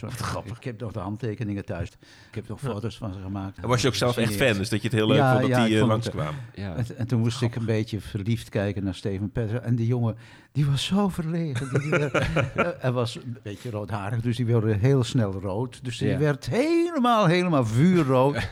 [0.00, 0.56] Wat grappig.
[0.56, 1.88] Ik heb nog de handtekeningen thuis.
[2.28, 3.58] Ik heb nog foto's van ze gemaakt.
[3.58, 5.64] En was je ook zelf echt fan, dus dat je het heel leuk vond dat
[5.64, 6.40] die, eh, vond langskwamen?
[6.54, 6.74] Ja.
[6.76, 9.60] En, en toen moest ik een beetje verliefd kijken naar Steven Petter.
[9.60, 10.16] En die jongen,
[10.52, 11.80] die was zo verlegen.
[11.80, 15.84] Die, eh, hij was een beetje roodharig, dus die wilde heel snel rood.
[15.84, 16.18] Dus die Ja.
[16.18, 18.36] werd helemaal, helemaal vuurrood.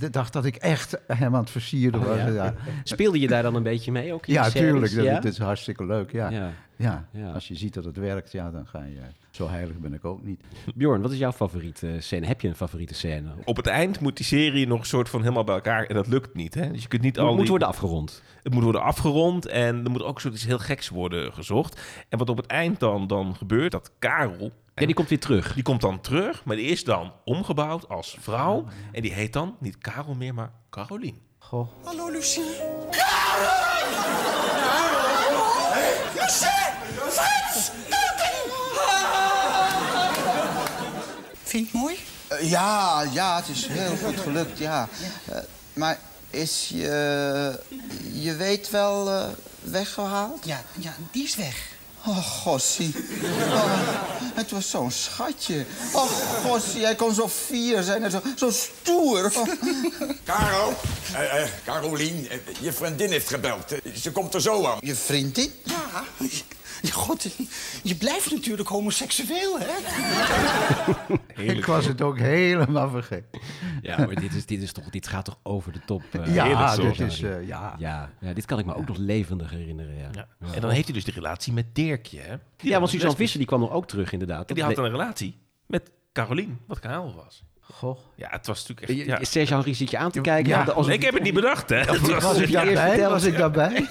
[0.00, 2.08] Ik dacht dat ik echt hem aan het versieren was.
[2.08, 2.28] Oh, ja?
[2.28, 2.54] ja.
[2.84, 4.26] Speelde je daar dan een beetje mee ook?
[4.26, 4.94] in Ja, tuurlijk.
[4.94, 6.12] Dat, is hartstikke leuk.
[6.12, 6.30] Ja.
[6.30, 6.50] Ja.
[6.76, 7.30] Ja, Ja.
[7.32, 9.00] als je ziet dat het werkt, ja, dan ga je...
[9.32, 10.40] Zo heilig ben ik ook niet.
[10.74, 12.26] Bjorn, wat is jouw favoriete scène?
[12.26, 13.34] Heb je een favoriete scène?
[13.44, 15.84] Op het eind moet die serie nog een soort van helemaal bij elkaar.
[15.86, 16.54] En dat lukt niet.
[16.54, 16.70] Hè?
[16.70, 18.22] Dus je kunt niet Het al moet die- worden afgerond.
[18.42, 21.80] Het moet worden afgerond en er moet ook zoiets heel geks worden gezocht.
[22.08, 24.52] En wat op het eind dan, dan gebeurt, dat Karel...
[24.74, 25.54] Ja, die komt weer terug.
[25.54, 28.64] Die komt dan terug, maar die is dan omgebouwd als Ah, vrouw.
[28.92, 31.16] En die heet dan niet Karel meer, maar Carolien.
[31.38, 31.68] Goh.
[31.84, 32.42] Hallo, Lucie.
[41.52, 41.98] Vind je het mooi?
[42.28, 44.88] Eh, ja, ja, het is heel goed gelukt, ja.
[45.24, 45.38] Eh,
[45.72, 45.98] maar
[46.30, 47.58] is je...
[48.12, 49.24] Je weet wel eh,
[49.60, 50.44] weggehaald?
[50.44, 51.56] Ja, ja, die is weg.
[52.06, 52.94] Oh, gossie.
[53.22, 53.78] Oh,
[54.34, 55.66] het was zo'n schatje.
[55.92, 56.10] Oh,
[56.44, 59.32] gossie, hij kon zo fier zijn en zo, zo stoer.
[59.36, 59.48] Oh.
[60.24, 60.74] Karel,
[61.14, 62.28] eh, eh, Carolien,
[62.60, 63.72] je vriendin heeft gebeld.
[64.00, 64.78] Ze komt er zo aan.
[64.80, 65.52] Je vriendin?
[65.64, 66.04] Ja.
[66.82, 67.28] Ja, God,
[67.82, 69.70] je blijft natuurlijk homoseksueel, hè?
[71.42, 73.40] Ik was het ook helemaal vergeten.
[73.82, 76.02] Ja, maar dit, is, dit, is toch, dit gaat toch over de top.
[76.12, 77.74] eh, Ja, dit is, eh, ja.
[77.78, 78.10] ja.
[78.20, 79.94] ja, dit kan ik me ook nog levendig herinneren.
[79.98, 80.10] Ja.
[80.12, 80.28] Ja.
[80.54, 82.20] En dan heeft hij dus die relatie met Dirkje.
[82.20, 82.34] Hè?
[82.56, 83.16] Ja, want Suzanne.
[83.16, 84.48] Visser die kwam er ook terug inderdaad.
[84.48, 87.42] En die had dan een relatie met Carolien, wat Karel was.
[87.64, 87.98] Goh.
[88.14, 89.20] Ja, het was natuurlijk echt...
[89.20, 89.24] Ja.
[89.46, 90.50] Serge zit je aan te kijken.
[90.50, 91.84] Ja, ik heb het niet bedacht, hè.
[91.86, 93.08] Dat Was je ik daarbij?
[93.08, 93.86] Was ik daarbij?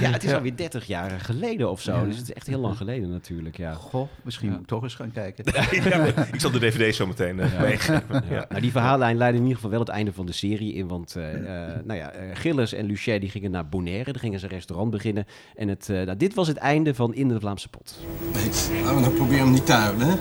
[0.00, 0.36] Ja, het is Ja.
[0.36, 1.92] alweer 30 jaar geleden of zo.
[1.92, 2.04] Ja.
[2.04, 3.56] Dus het is echt heel lang geleden natuurlijk.
[3.56, 3.72] Ja.
[3.72, 5.44] Goh, misschien moet ik toch eens gaan kijken.
[6.32, 8.02] Ik zal de dvd zo meteen eh, meegeven.
[8.10, 8.22] Ja.
[8.30, 8.44] Ja.
[8.48, 10.88] Nou, die verhaallijn leidde in ieder geval wel het einde van de serie in.
[10.88, 14.12] Want eh, eh, nou ja, eh, Gilles en Luchet die gingen naar Bonaire.
[14.12, 15.26] Daar gingen ze een restaurant beginnen.
[15.56, 17.98] En het, eh, nou, dit was het einde van In de Vlaamse Pot.
[18.32, 18.44] Nee,
[18.82, 20.14] laten we nou proberen om niet te huilen, hè?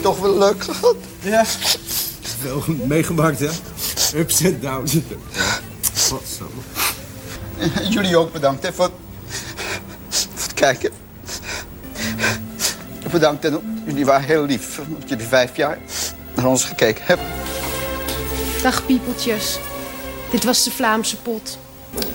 [0.00, 0.96] Toch wel leuk gehad.
[1.20, 1.44] Ja.
[2.42, 3.48] Wel meegemaakt, hè?
[4.14, 4.96] Ups en downs.
[6.08, 6.60] Godsamme.
[7.58, 8.90] En Jullie ook bedankt hè, voor,
[10.08, 10.90] voor het kijken.
[13.10, 15.78] Bedankt en jullie waren heel lief dat jullie vijf jaar
[16.34, 17.26] naar ons gekeken hebben.
[18.62, 19.58] Dag piepeltjes.
[20.30, 21.58] Dit was de Vlaamse pot.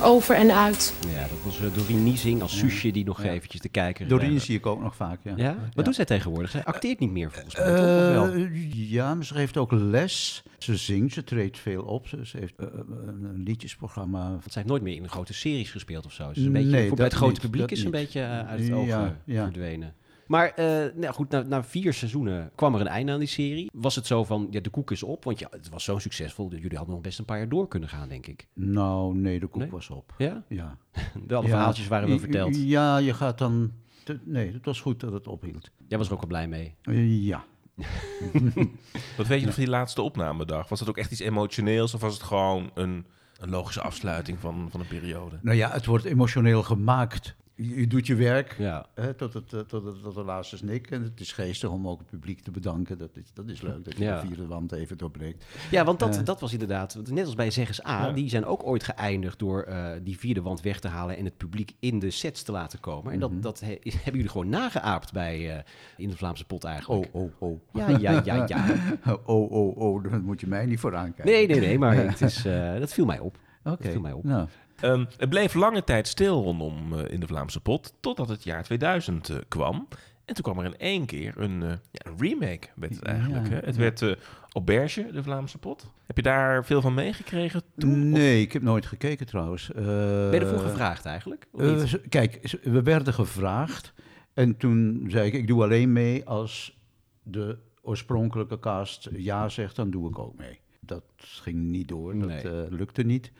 [0.03, 0.93] Over en uit.
[1.13, 4.07] Ja, dat was uh, Doreen Niezing als Suusje die nog eventjes de kijker...
[4.07, 5.33] Doreen eh, zie ik ook nog vaak, ja.
[5.35, 5.57] Ja?
[5.73, 6.51] Wat doet zij tegenwoordig?
[6.51, 8.33] Zij acteert niet meer volgens mij, Eh, toch?
[8.33, 8.47] Wel?
[8.73, 10.43] ja, maar ze geeft ook les.
[10.57, 12.07] Ze zingt, ze treedt veel op.
[12.07, 12.67] Ze, heeft eh,
[13.05, 14.29] een, liedjesprogramma.
[14.29, 16.33] Want zij heeft nooit meer in grote series gespeeld of zo.
[16.33, 18.21] Ze is een beetje, Nee, voor bij het grote niet, publiek is ze een beetje
[18.21, 19.43] eh, uit het oog Ja, eh, ja.
[19.43, 19.93] verdwenen.
[20.31, 23.69] Maar eh, nou goed, na, na vier seizoenen kwam er een einde aan die serie.
[23.73, 25.23] Was het zo van, ja, de koek is op?
[25.23, 26.49] Want ja, het was zo succesvol.
[26.49, 28.47] dat Jullie hadden nog best een paar jaar door kunnen gaan, denk ik.
[28.53, 29.71] Nou, nee, de koek Nee?
[29.71, 30.13] was op.
[30.17, 30.43] Ja?
[30.47, 30.77] Ja.
[31.27, 32.55] De alle Ja, verhaaltjes waren wel verteld.
[32.63, 33.71] Ja, je gaat dan...
[34.03, 35.69] te- nee, het was goed dat het ophield.
[35.87, 36.75] Jij was er ook wel blij mee.
[36.81, 37.43] Eh, ja.
[39.17, 40.69] Wat weet je nog van die laatste opnamedag?
[40.69, 43.05] Was het ook echt iets emotioneels of was het gewoon een,
[43.39, 45.39] een logische afsluiting van, van een periode?
[45.41, 47.35] Nou ja, het wordt emotioneel gemaakt.
[47.61, 48.85] Je, je doet je werk Ja.
[48.95, 50.91] hè, tot, het, eh, tot, het, tot de laatste snik.
[50.91, 52.97] En het is geestig om ook het publiek te bedanken.
[52.97, 54.21] Dat is, dat is leuk, dat je Ja.
[54.21, 55.45] de vierde wand even doorbreekt.
[55.71, 58.11] Ja, want dat, Eh, dat was inderdaad, net als bij Zeggens A, Ja.
[58.11, 61.37] die zijn ook ooit geëindigd door eh, die vierde wand weg te halen en het
[61.37, 63.13] publiek in de sets te laten komen.
[63.13, 63.41] En dat, Mhm.
[63.41, 65.63] dat he- hebben jullie gewoon nageaapt bij
[65.97, 67.09] in de Vlaamse pot eigenlijk.
[67.11, 67.59] Oh, oh, oh.
[67.73, 68.65] Ja, ja, ja, ja.
[69.25, 71.25] oh, oh, oh, daar moet je mij niet voor aankijken.
[71.33, 72.41] Nee, nee, nee, maar het is,
[72.79, 73.37] dat viel mij op.
[73.63, 74.23] Oké, Dat viel mij op.
[74.23, 74.47] nou.
[74.81, 78.63] Ehm, het bleef lange tijd stil rondom eh, in de Vlaamse pot, totdat het jaar
[78.63, 79.87] 2000 eh, kwam.
[80.25, 83.47] En toen kwam er in één keer een, eh, ja, een remake, werd het eigenlijk.
[83.47, 83.59] Ja, hè?
[83.59, 83.81] Het ja.
[83.81, 84.11] werd eh
[84.53, 85.85] Auberge, de Vlaamse pot.
[86.05, 88.09] Heb je daar veel van meegekregen toen?
[88.09, 89.71] Nee, ik heb nooit gekeken trouwens.
[89.71, 91.47] Eh, Ben je ervoor gevraagd eigenlijk?
[91.57, 93.93] Eh, kijk, we werden gevraagd.
[94.33, 96.77] En toen zei ik, ik doe alleen mee als
[97.23, 100.59] de oorspronkelijke cast ja zegt, dan doe ik ook mee.
[100.79, 102.41] Dat ging niet door, dat Nee.
[102.41, 103.31] eh, lukte niet.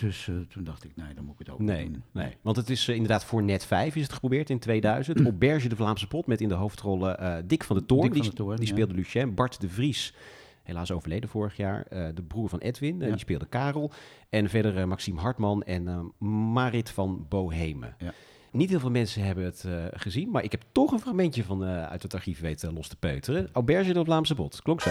[0.00, 2.02] Dus eh, toen dacht ik, nee, dan moet ik het ook Nee, doen.
[2.12, 5.20] nee, want het is eh, inderdaad voor net 5 is het geprobeerd in 2000.
[5.20, 8.02] Auberge de Vlaamse pot met in de hoofdrollen eh, Dick van de Toorn.
[8.02, 8.72] Dick van die, de Toorn, die ja.
[8.72, 9.34] speelde Lucien.
[9.34, 10.14] Bart de Vries,
[10.62, 11.86] helaas overleden vorig jaar.
[12.14, 13.06] de broer van Edwin, Ja.
[13.06, 13.90] die speelde Karel.
[14.28, 16.12] En verder Maxime Hartman en
[16.52, 17.94] Marit van Bohemen.
[17.98, 18.12] Ja.
[18.52, 22.02] Niet heel veel mensen hebben het gezien, maar ik heb toch een fragmentje van uit
[22.02, 23.48] het archief weten los te peuteren.
[23.52, 24.90] Auberge de Vlaamse pot, klonk zo.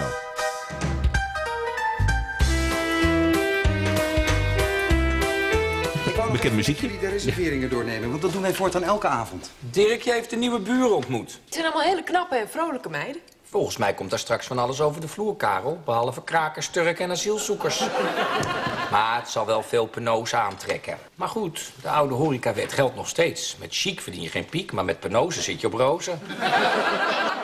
[6.31, 6.85] Bekend muziekje.
[6.85, 9.51] Jullie de reserveringen doornemen, want dat doen wij voortaan elke avond.
[9.59, 11.39] Dirkje heeft de nieuwe buren ontmoet.
[11.45, 13.21] Het zijn allemaal hele knappe en vrolijke meiden.
[13.43, 15.79] Volgens mij komt daar straks van alles over de vloer, Karel.
[15.85, 17.79] Behalve krakers, turken en asielzoekers.
[18.91, 20.97] maar het zal wel veel penose aantrekken.
[21.15, 23.55] Maar goed, de oude horecawet geldt nog steeds.
[23.59, 26.19] Met chic verdien je geen piek, maar met penose zit je op rozen.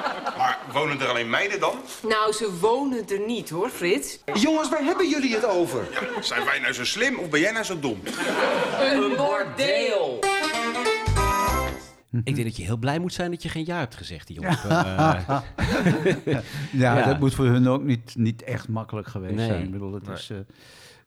[0.74, 1.76] Wonen er alleen meiden dan?
[2.07, 4.20] Nou, ze wonen er niet hoor, Frits.
[4.34, 5.88] Jongens, waar hebben jullie het over?
[6.22, 7.99] Zijn wij nou zo slim of ben jij nou zo dom?
[8.82, 10.20] Een bordeel.
[12.24, 14.36] Ik denk dat je heel blij moet zijn dat je geen ja hebt gezegd, die
[14.41, 14.57] jongen.
[14.70, 15.39] Eh,
[16.72, 19.47] ja, dat moet voor hun ook niet, niet echt makkelijk geweest Nee.
[19.47, 19.63] zijn.
[19.63, 20.16] Ik bedoel, Nee.
[20.16, 20.30] is...
[20.30, 20.38] eh,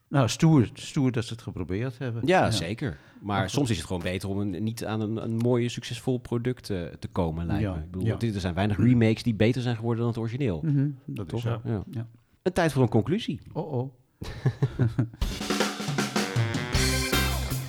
[0.09, 2.23] nou, stoer, stoer dat ze het geprobeerd hebben.
[2.25, 2.99] Ja, zeker.
[3.21, 6.71] Maar soms is het gewoon beter om een, niet aan een, een mooie, succesvol product
[6.71, 7.79] eh, te komen, lijkt Ja, me.
[7.79, 10.61] Ik bedoel, dit- er zijn weinig remakes die beter zijn geworden dan het origineel.
[10.65, 11.39] Mhm, dat Toch?
[11.39, 11.61] is zo.
[11.65, 11.83] Ja.
[11.91, 12.07] Ja.
[12.43, 13.41] Een tijd voor een conclusie.
[13.53, 13.93] Oh, oh.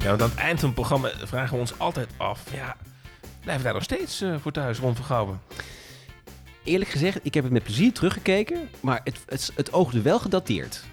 [0.04, 2.54] Ja, want aan het eind van het programma vragen we ons altijd af...
[2.54, 2.76] Ja,
[3.40, 5.40] blijven we daar nog steeds eh, voor thuis rond Vergouwen?
[6.64, 10.84] Eerlijk gezegd, ik heb het met plezier teruggekeken, maar het, het, het oogde wel gedateerd.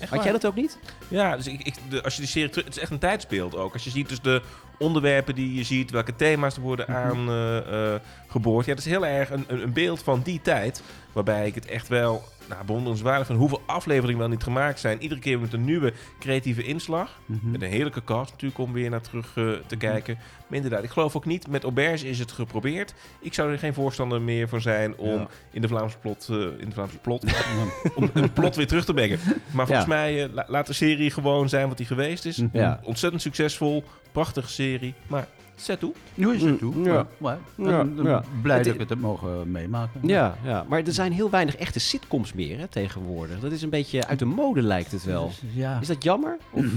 [0.00, 0.22] Had waar?
[0.22, 0.78] jij dat ook niet?
[1.08, 2.64] Ja, dus ik, ik, de, als je die serie terug...
[2.66, 3.72] Het is echt een tijdsbeeld ook.
[3.72, 4.42] Als je ziet dus de
[4.78, 6.96] onderwerpen die je ziet, welke thema's er worden Mhm.
[6.98, 8.66] aangeboord.
[8.66, 10.82] ja, dat is heel erg een, een, een beeld van die tijd.
[11.12, 15.02] Waarbij ik het echt wel nou, bewonderenswaardig vind hoeveel afleveringen wel niet gemaakt zijn.
[15.02, 17.20] Iedere keer met een nieuwe creatieve inslag.
[17.26, 17.50] Mhm.
[17.50, 20.14] Met een heerlijke cast natuurlijk om weer naar terug eh, te kijken.
[20.46, 22.94] Maar inderdaad, ik geloof ook niet, met Auberge is het geprobeerd.
[23.20, 25.26] Ik zou er geen voorstander meer voor zijn om Ja.
[25.50, 27.24] in de Vlaamse plot, eh, in de Vlaamse plot,
[27.96, 29.18] om een plot weer terug te brengen.
[29.50, 29.94] Maar volgens Ja.
[29.94, 32.42] mij eh, la- laat de serie gewoon zijn wat die geweest is.
[32.52, 32.80] Ja.
[32.82, 34.94] Ontzettend succesvol, prachtige serie.
[35.06, 35.26] Maar
[35.56, 35.92] zet toe.
[36.14, 36.82] Nu is het toe.
[36.82, 36.92] Ja.
[36.92, 37.06] Ja.
[37.18, 38.22] Maar, ben ja.
[38.42, 40.00] Blij Het- dat ik het heb mogen meemaken.
[40.08, 43.40] Ja, ja, maar er zijn heel weinig echte sitcoms meer hè, tegenwoordig.
[43.40, 45.30] Dat is een beetje uit de mode, lijkt het wel.
[45.54, 45.80] Ja.
[45.80, 46.36] Is dat jammer?
[46.50, 46.64] Of?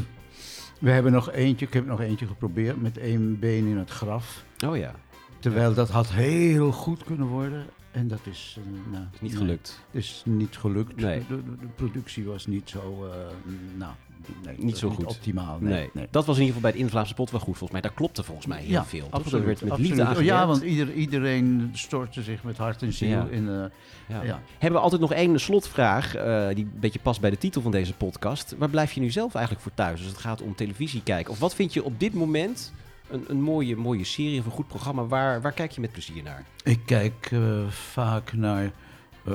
[0.80, 4.44] We hebben nog eentje, ik heb nog eentje geprobeerd met één been in het graf.
[4.66, 4.92] Oh ja.
[5.40, 7.66] Terwijl dat had heel goed kunnen worden.
[7.92, 9.80] En dat is, eh, nou, niet nee, gelukt.
[9.92, 10.96] Het is niet gelukt.
[10.96, 11.20] Nee.
[11.28, 13.12] De, de- de productie was niet zo, eh,
[13.78, 13.92] nou,
[14.45, 15.05] nee, Niet zo goed.
[15.05, 15.57] optimaal.
[15.59, 15.74] Nee.
[15.74, 16.07] Nee, nee.
[16.11, 17.82] Dat was in ieder geval bij het Invlaamse pot wel goed, volgens mij.
[17.82, 19.07] Daar klopte volgens mij heel ja, veel.
[19.09, 19.89] Absoluut, Dat werd met absoluut.
[19.97, 23.28] liefde aan Ja, want ieder, iedereen stortte zich met hart en ziel Ja.
[23.30, 23.49] in.
[23.49, 23.65] eh,
[24.24, 24.41] Ja.
[24.57, 27.72] Hebben we altijd nog één slotvraag, eh, die een beetje past bij de titel van
[27.72, 28.55] deze podcast.
[28.57, 31.32] Waar blijf je nu zelf eigenlijk voor thuis als het gaat om televisie kijken?
[31.32, 32.74] Of wat vind je op dit moment
[33.09, 35.05] een, een mooie, mooie serie of een goed programma?
[35.05, 36.43] Waar, waar kijk je met plezier naar?
[36.63, 38.72] Ik kijk eh, vaak naar,
[39.26, 39.34] eh,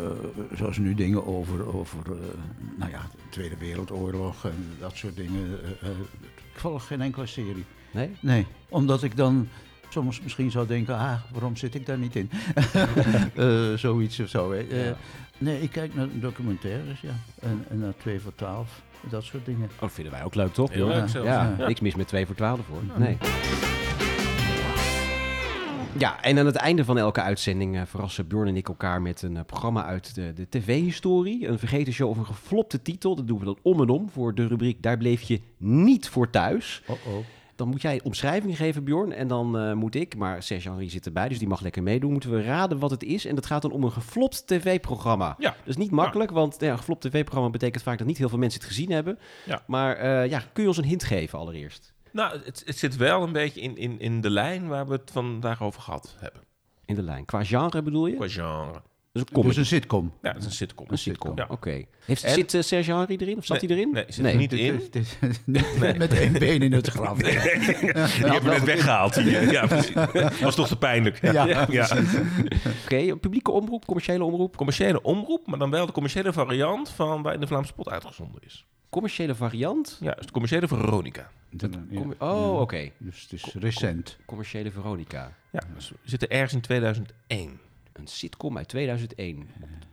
[0.55, 2.13] zoals nu dingen over, over eh,
[2.77, 5.59] nou ja, de Tweede Wereldoorlog en dat soort dingen.
[5.81, 5.89] eh,
[6.21, 7.65] ik volg geen enkele serie.
[7.91, 8.11] Nee?
[8.21, 9.49] Nee, omdat ik dan
[9.89, 12.31] soms misschien zou denken, ah, waarom zit ik daar niet in?
[13.35, 14.53] Eh, zoiets of zo.
[14.53, 14.59] hè.
[14.87, 14.97] Ja.
[15.39, 17.15] Nee, ik kijk naar documentaires, ja.
[17.41, 19.69] En, en naar 2 voor 12, dat soort dingen.
[19.75, 20.71] Oh, dat vinden wij ook leuk, toch?
[20.73, 20.97] Heel Ja.
[20.99, 21.29] leuk zelfs.
[21.29, 21.67] Ja, Ja.
[21.67, 22.83] niks mis met 2 voor 12 hoor.
[22.99, 23.17] Nee.
[25.99, 29.23] Ja, en aan het einde van elke uitzending eh, verrassen Bjorn en ik elkaar met
[29.23, 31.49] een eh, programma uit de, de tv-historie.
[31.49, 33.15] Een vergeten show of een geflopte titel.
[33.15, 36.31] Dat doen we dan om en om voor de rubriek Daar bleef je niet voor
[36.31, 36.83] thuis.
[36.87, 37.25] Oh-oh.
[37.57, 39.13] Dan moet jij omschrijving geven, Bjorn.
[39.13, 42.13] En dan eh, moet ik, maar Serge Henri zit erbij, dus die mag lekker meedoen.
[42.13, 43.25] Moeten we raden wat het is.
[43.25, 45.35] En dat gaat dan om een geflopt tv-programma.
[45.39, 45.51] Ja.
[45.51, 48.39] Dat is niet makkelijk, want ja, een geflopt tv-programma betekent vaak dat niet heel veel
[48.39, 49.19] mensen het gezien hebben.
[49.47, 49.63] Ja.
[49.67, 51.94] Maar ja, kun je ons een hint geven allereerst?
[52.15, 55.11] Nou, het, het zit wel een beetje in, in, in de lijn waar we het
[55.13, 56.41] vandaag over gehad hebben.
[56.85, 57.25] In de lijn.
[57.25, 58.15] Qua genre bedoel je?
[58.17, 58.83] Qua genre.
[59.13, 59.49] Dus een comedy.
[59.49, 60.13] Dus een sitcom.
[60.23, 60.87] Ja, het is een sitcom.
[60.91, 61.47] Een sitcom, Ja.
[61.49, 61.85] oké.
[62.05, 63.37] Heeft En- Zit eh, Serge Henri erin?
[63.39, 63.93] Of zat Nee, hij erin?
[63.93, 64.75] nee, zit er niet in.
[64.75, 67.19] Het is- het is niet met één been in het graf.
[67.19, 69.53] Die hebben we net weggehaald hier.
[69.53, 70.41] Ja, precies.
[70.41, 71.33] Was toch te pijnlijk.
[71.33, 71.67] Ja,
[72.85, 74.57] Oké, een publieke omroep, commerciële omroep.
[74.57, 78.43] Commerciële omroep, maar dan wel de commerciële variant van waar in de Vlaamse pot uitgezonden
[78.45, 78.67] is.
[78.95, 79.99] Commerciële variant?
[80.01, 81.31] Ja, de commerciële Veronica.
[81.95, 82.91] Com- oh, oké.
[82.99, 84.19] Dus het is recent.
[84.25, 85.33] Commerciële Veronica.
[85.51, 87.61] Ja, dus we zitten ergens in 2001.
[87.93, 89.49] Een sitcom uit 2001.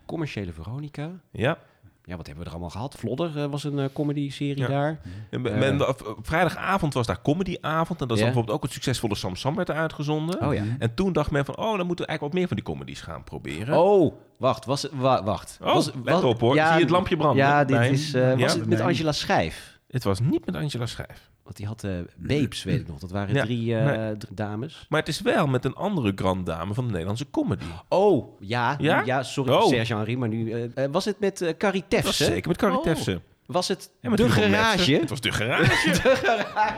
[0.06, 1.12] Commerciële Veronica.
[1.32, 1.60] Ja.
[2.04, 2.96] Ja, wat hebben we er allemaal gehad?
[2.98, 4.68] Vlodder eh, was een eh, comedy-serie Ja.
[4.68, 5.00] daar.
[5.30, 8.02] En Eh, men- op- op vrijdagavond was daar comedyavond.
[8.02, 8.26] En dat is Ja.
[8.26, 10.42] bijvoorbeeld ook het succesvolle Sam Sam werd uitgezonden.
[10.48, 10.64] Oh ja.
[10.80, 13.02] En toen dacht men van, oh, dan moeten we eigenlijk wat meer van die comedies
[13.02, 13.78] gaan proberen.
[13.78, 14.66] Oh, wacht.
[14.66, 15.58] Was het, wa- wacht.
[15.62, 16.54] Oh, was, let op, hoor.
[16.56, 17.46] Zie je het lampje branden?
[17.46, 18.14] Ja, dit is...
[18.14, 18.48] eh, was Ja?
[18.60, 18.80] het met.
[18.82, 19.80] Angela Schijf?
[19.88, 21.30] Het was niet met Angela Schijf.
[21.52, 21.92] Want die had eh
[22.38, 23.00] Babes, weet ik nog.
[23.00, 24.86] Dat waren Ja, drie, eh, drie dames.
[24.90, 27.64] Maar het is wel met een andere grand dame van de Nederlandse comedy.
[27.90, 28.76] Oh, ja.
[28.80, 29.02] Ja?
[29.06, 29.68] Ja, sorry Oh.
[29.68, 30.52] Serge Henri, maar nu...
[30.74, 32.24] eh, was het met eh Carrie Tefse?
[32.24, 32.84] zeker met Carrie Oh.
[32.84, 33.22] Tefse.
[33.46, 34.94] Was het Ja, met de garage?
[34.94, 35.92] Het was de garage.
[36.02, 36.76] de garage.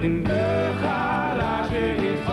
[0.00, 2.26] In de garage is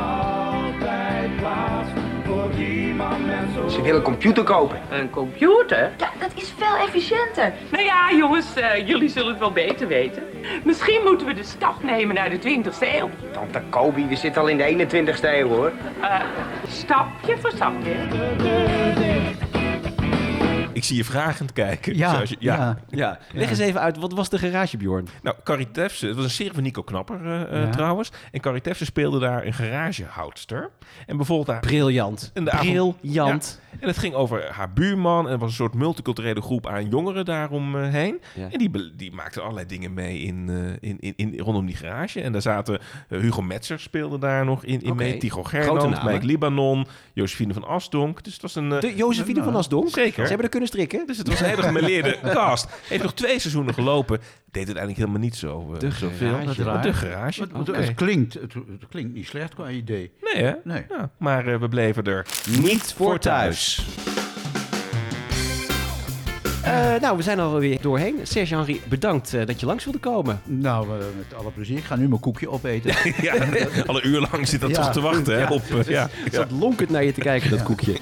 [3.78, 4.80] Ze willen een computer kopen.
[4.89, 5.91] Een computer?
[5.97, 7.53] Ja, dat is veel efficiënter.
[7.71, 10.23] Nou ja, jongens, eh, jullie zullen het wel beter weten.
[10.63, 13.09] Misschien moeten we de stap nemen naar de 20ste eeuw.
[13.34, 15.71] Tante Kobi, we zitten al in de 21ste eeuw hoor.
[16.01, 16.19] Eh,
[16.67, 17.91] stapje voor stapje.
[20.73, 21.97] Ik zie je vragend kijken.
[21.97, 22.78] Ja, Zoals je- ja.
[22.89, 25.07] Ja, leg eens even uit, wat was de garage, Bjorn?
[25.21, 27.19] Nou, Carrie Tefse, het was een serie van Nico Knapper
[27.51, 27.69] eh, Ja.
[27.69, 28.11] trouwens.
[28.32, 30.69] En Carrie Tefse speelde daar een garagehoudster.
[31.05, 31.59] En bijvoorbeeld daar...
[31.59, 32.32] Briljant.
[32.45, 33.59] Avond- Briljant.
[33.61, 33.65] Ja.
[33.80, 35.25] En het ging over haar buurman.
[35.25, 38.21] En er was een soort multiculturele groep aan jongeren daaromheen.
[38.36, 38.47] Ja.
[38.51, 42.21] En die, die maakten allerlei dingen mee in, eh, in, in, in, rondom die garage.
[42.21, 44.93] En daar zaten eh, Hugo Metzer speelde daar nog in, in Oké.
[45.03, 45.17] mee.
[45.17, 46.03] Tigo Gerland.
[46.03, 48.23] Mike Libanon, Josephine van Asdonk.
[48.23, 48.71] Dus het was een...
[48.71, 49.89] eh, De Josephine van Asdonk?
[49.89, 50.21] Zeker.
[50.21, 51.07] Ze hebben er kunnen strikken.
[51.07, 52.67] Dus het was een hele gemeleerde cast.
[52.88, 54.19] Heeft nog twee seizoenen gelopen.
[54.52, 56.32] Deed uiteindelijk helemaal niet zo, eh, De zoveel.
[56.48, 56.82] garage.
[56.82, 57.48] De garage.
[57.72, 60.12] Het, klinkt, het, het klinkt niet slecht qua idee.
[60.34, 60.54] Nee, hè?
[60.64, 60.86] Nee.
[60.89, 62.26] Ja, maar eh, we bleven er
[62.62, 63.86] Niet voor thuis.
[66.68, 68.20] Eh, nou, we zijn alweer doorheen.
[68.24, 70.41] Serge Henri, bedankt eh, dat je langs wilde komen.
[70.43, 71.78] Nou, eh, met alle plezier.
[71.78, 72.93] Ik ga nu mijn koekje opeten.
[73.22, 73.34] ja,
[73.86, 74.76] al een uur lang zit dat Ja.
[74.82, 75.61] toch te wachten hè, op...
[75.72, 77.97] eh, ja, Het zat lonkend naar je te kijken, dat koekje.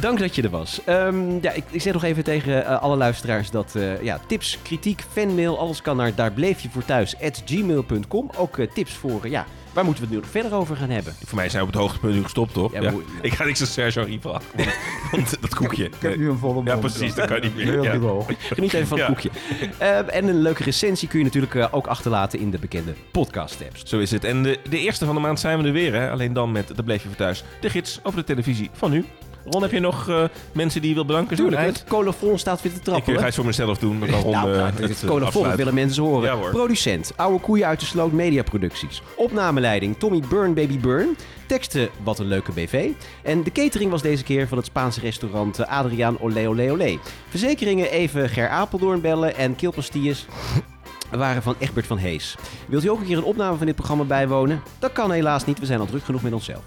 [0.00, 0.80] Dank dat je er was.
[0.84, 4.58] Ehm, ja, ik, ik zeg nog even tegen eh, alle luisteraars dat eh, ja, tips,
[4.62, 8.30] kritiek, fanmail, alles kan naar daar bleef je voor thuis gmail.com.
[8.36, 11.14] Ook eh, tips voor, ja, waar moeten we het nu nog verder over gaan hebben?
[11.24, 12.72] Voor mij zijn we op het hoogtepunt nu gestopt, toch?
[12.72, 14.42] Ja, Ik ga niks aan Sergio vragen.
[14.54, 14.68] Want,
[15.12, 15.84] want dat koekje...
[15.84, 16.80] Ik heb nu een volle Ja, mond.
[16.80, 17.14] precies.
[17.14, 17.64] Dat kan niet meer.
[17.66, 18.24] Heel Ja.
[18.38, 19.12] Geniet even van het Ja.
[19.12, 19.30] koekje.
[19.78, 23.82] Eh, en een leuke recensie kun je natuurlijk eh, ook achterlaten in de bekende podcast-apps.
[23.84, 24.24] Zo is het.
[24.24, 25.92] En de, de eerste van de maand zijn we er weer.
[25.94, 26.10] Hè?
[26.10, 29.04] Alleen dan met, dat bleef je voor thuis, de gids over de televisie van nu.
[29.50, 31.36] Ron, heb je nog eh, mensen die je wil bedanken?
[31.36, 33.12] Tuurlijk, het colofon staat weer te Ik trappen.
[33.12, 34.00] eh, ga het voor mezelf doen.
[34.00, 36.38] Dan kan Ron Nou, eh, nou, het, het eh, colofon, willen mensen horen.
[36.38, 36.50] Ja.
[36.50, 39.02] Producent, Oude Koeien uit de Sloot Media Producties.
[39.16, 41.16] Opnameleiding, Tommy Burn Baby Burn.
[41.46, 42.88] Teksten, Wat een leuke BV.
[43.22, 46.98] En de catering was deze keer van het Spaanse restaurant eh, Adriaan Olé Olé Olé.
[47.28, 50.26] Verzekeringen even Ger Apeldoorn bellen en keelpastilles
[51.10, 52.34] waren van Egbert van Hees.
[52.68, 54.62] Wilt u ook een keer een opname van dit programma bijwonen?
[54.78, 56.62] Dat kan helaas niet, we zijn al druk genoeg met onszelf.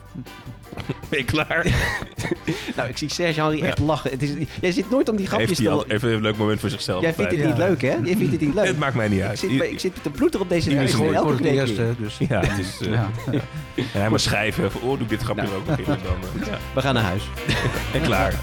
[1.09, 1.65] Ben je klaar?
[2.75, 4.11] Nou, ik zie Serge Henri echt lachen.
[4.11, 4.29] Het is,
[4.61, 5.67] jij zit nooit om die grapjes Heeft te...
[5.67, 7.01] hij al even een leuk moment voor zichzelf.
[7.01, 7.47] Jij vindt het Ja.
[7.47, 7.87] niet leuk, hè?
[8.03, 8.65] Jij vindt het niet leuk.
[8.67, 9.43] Het maakt mij niet uit.
[9.43, 12.17] Ik zit, ik zit met de bloed er op deze zijn voor elke hè, dus.
[12.29, 12.79] Ja, het is...
[12.87, 13.09] eh, Ja.
[13.75, 14.65] En hij maar schrijven.
[14.81, 15.97] Oh, doe ik dit grapje er ook nog dan,
[16.41, 16.57] eh, ja.
[16.73, 17.23] We gaan naar huis.
[17.93, 18.33] En klaar.